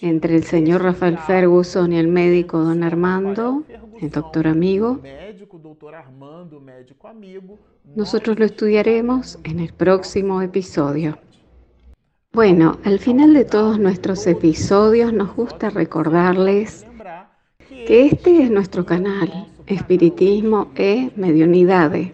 entre 0.00 0.36
el 0.36 0.44
señor 0.44 0.82
Rafael 0.82 1.18
Ferguson 1.18 1.92
y 1.92 1.98
el 1.98 2.08
médico 2.08 2.58
don 2.58 2.82
Armando, 2.82 3.62
el 4.00 4.10
doctor 4.10 4.46
amigo, 4.46 5.00
nosotros 7.94 8.38
lo 8.38 8.44
estudiaremos 8.44 9.38
en 9.44 9.60
el 9.60 9.72
próximo 9.72 10.42
episodio. 10.42 11.18
Bueno, 12.32 12.78
al 12.84 12.98
final 12.98 13.32
de 13.32 13.46
todos 13.46 13.78
nuestros 13.78 14.26
episodios 14.26 15.12
nos 15.12 15.34
gusta 15.34 15.70
recordarles 15.70 16.86
que 17.68 18.06
este 18.06 18.42
es 18.42 18.50
nuestro 18.50 18.84
canal, 18.84 19.48
Espiritismo 19.66 20.70
e 20.74 21.10
Mediunidades. 21.16 22.12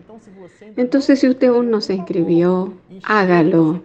Entonces, 0.77 1.21
si 1.21 1.29
usted 1.29 1.49
aún 1.49 1.71
no 1.71 1.81
se 1.81 1.95
inscribió, 1.95 2.73
hágalo. 3.05 3.83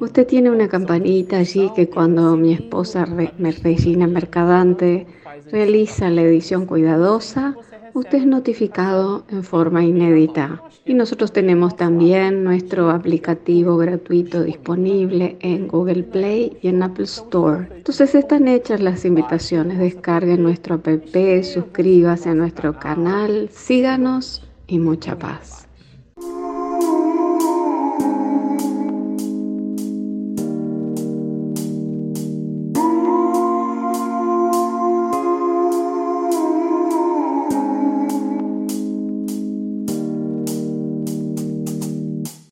Usted 0.00 0.26
tiene 0.26 0.50
una 0.50 0.68
campanita 0.68 1.38
allí 1.38 1.70
que 1.74 1.88
cuando 1.88 2.36
mi 2.36 2.52
esposa 2.52 3.04
Regina 3.04 4.06
Mercadante 4.06 5.06
realiza 5.50 6.10
la 6.10 6.22
edición 6.22 6.66
cuidadosa, 6.66 7.54
usted 7.94 8.18
es 8.18 8.26
notificado 8.26 9.24
en 9.28 9.42
forma 9.42 9.84
inédita. 9.84 10.62
Y 10.84 10.94
nosotros 10.94 11.32
tenemos 11.32 11.76
también 11.76 12.44
nuestro 12.44 12.90
aplicativo 12.90 13.76
gratuito 13.76 14.42
disponible 14.42 15.36
en 15.40 15.68
Google 15.68 16.02
Play 16.04 16.56
y 16.62 16.68
en 16.68 16.82
Apple 16.82 17.04
Store. 17.04 17.68
Entonces 17.76 18.14
están 18.14 18.48
hechas 18.48 18.80
las 18.80 19.04
invitaciones. 19.04 19.78
Descarguen 19.78 20.42
nuestro 20.42 20.76
app, 20.76 20.86
suscríbase 21.42 22.30
a 22.30 22.34
nuestro 22.34 22.78
canal, 22.78 23.48
síganos 23.52 24.47
y 24.68 24.78
mucha 24.78 25.18
paz. 25.18 25.67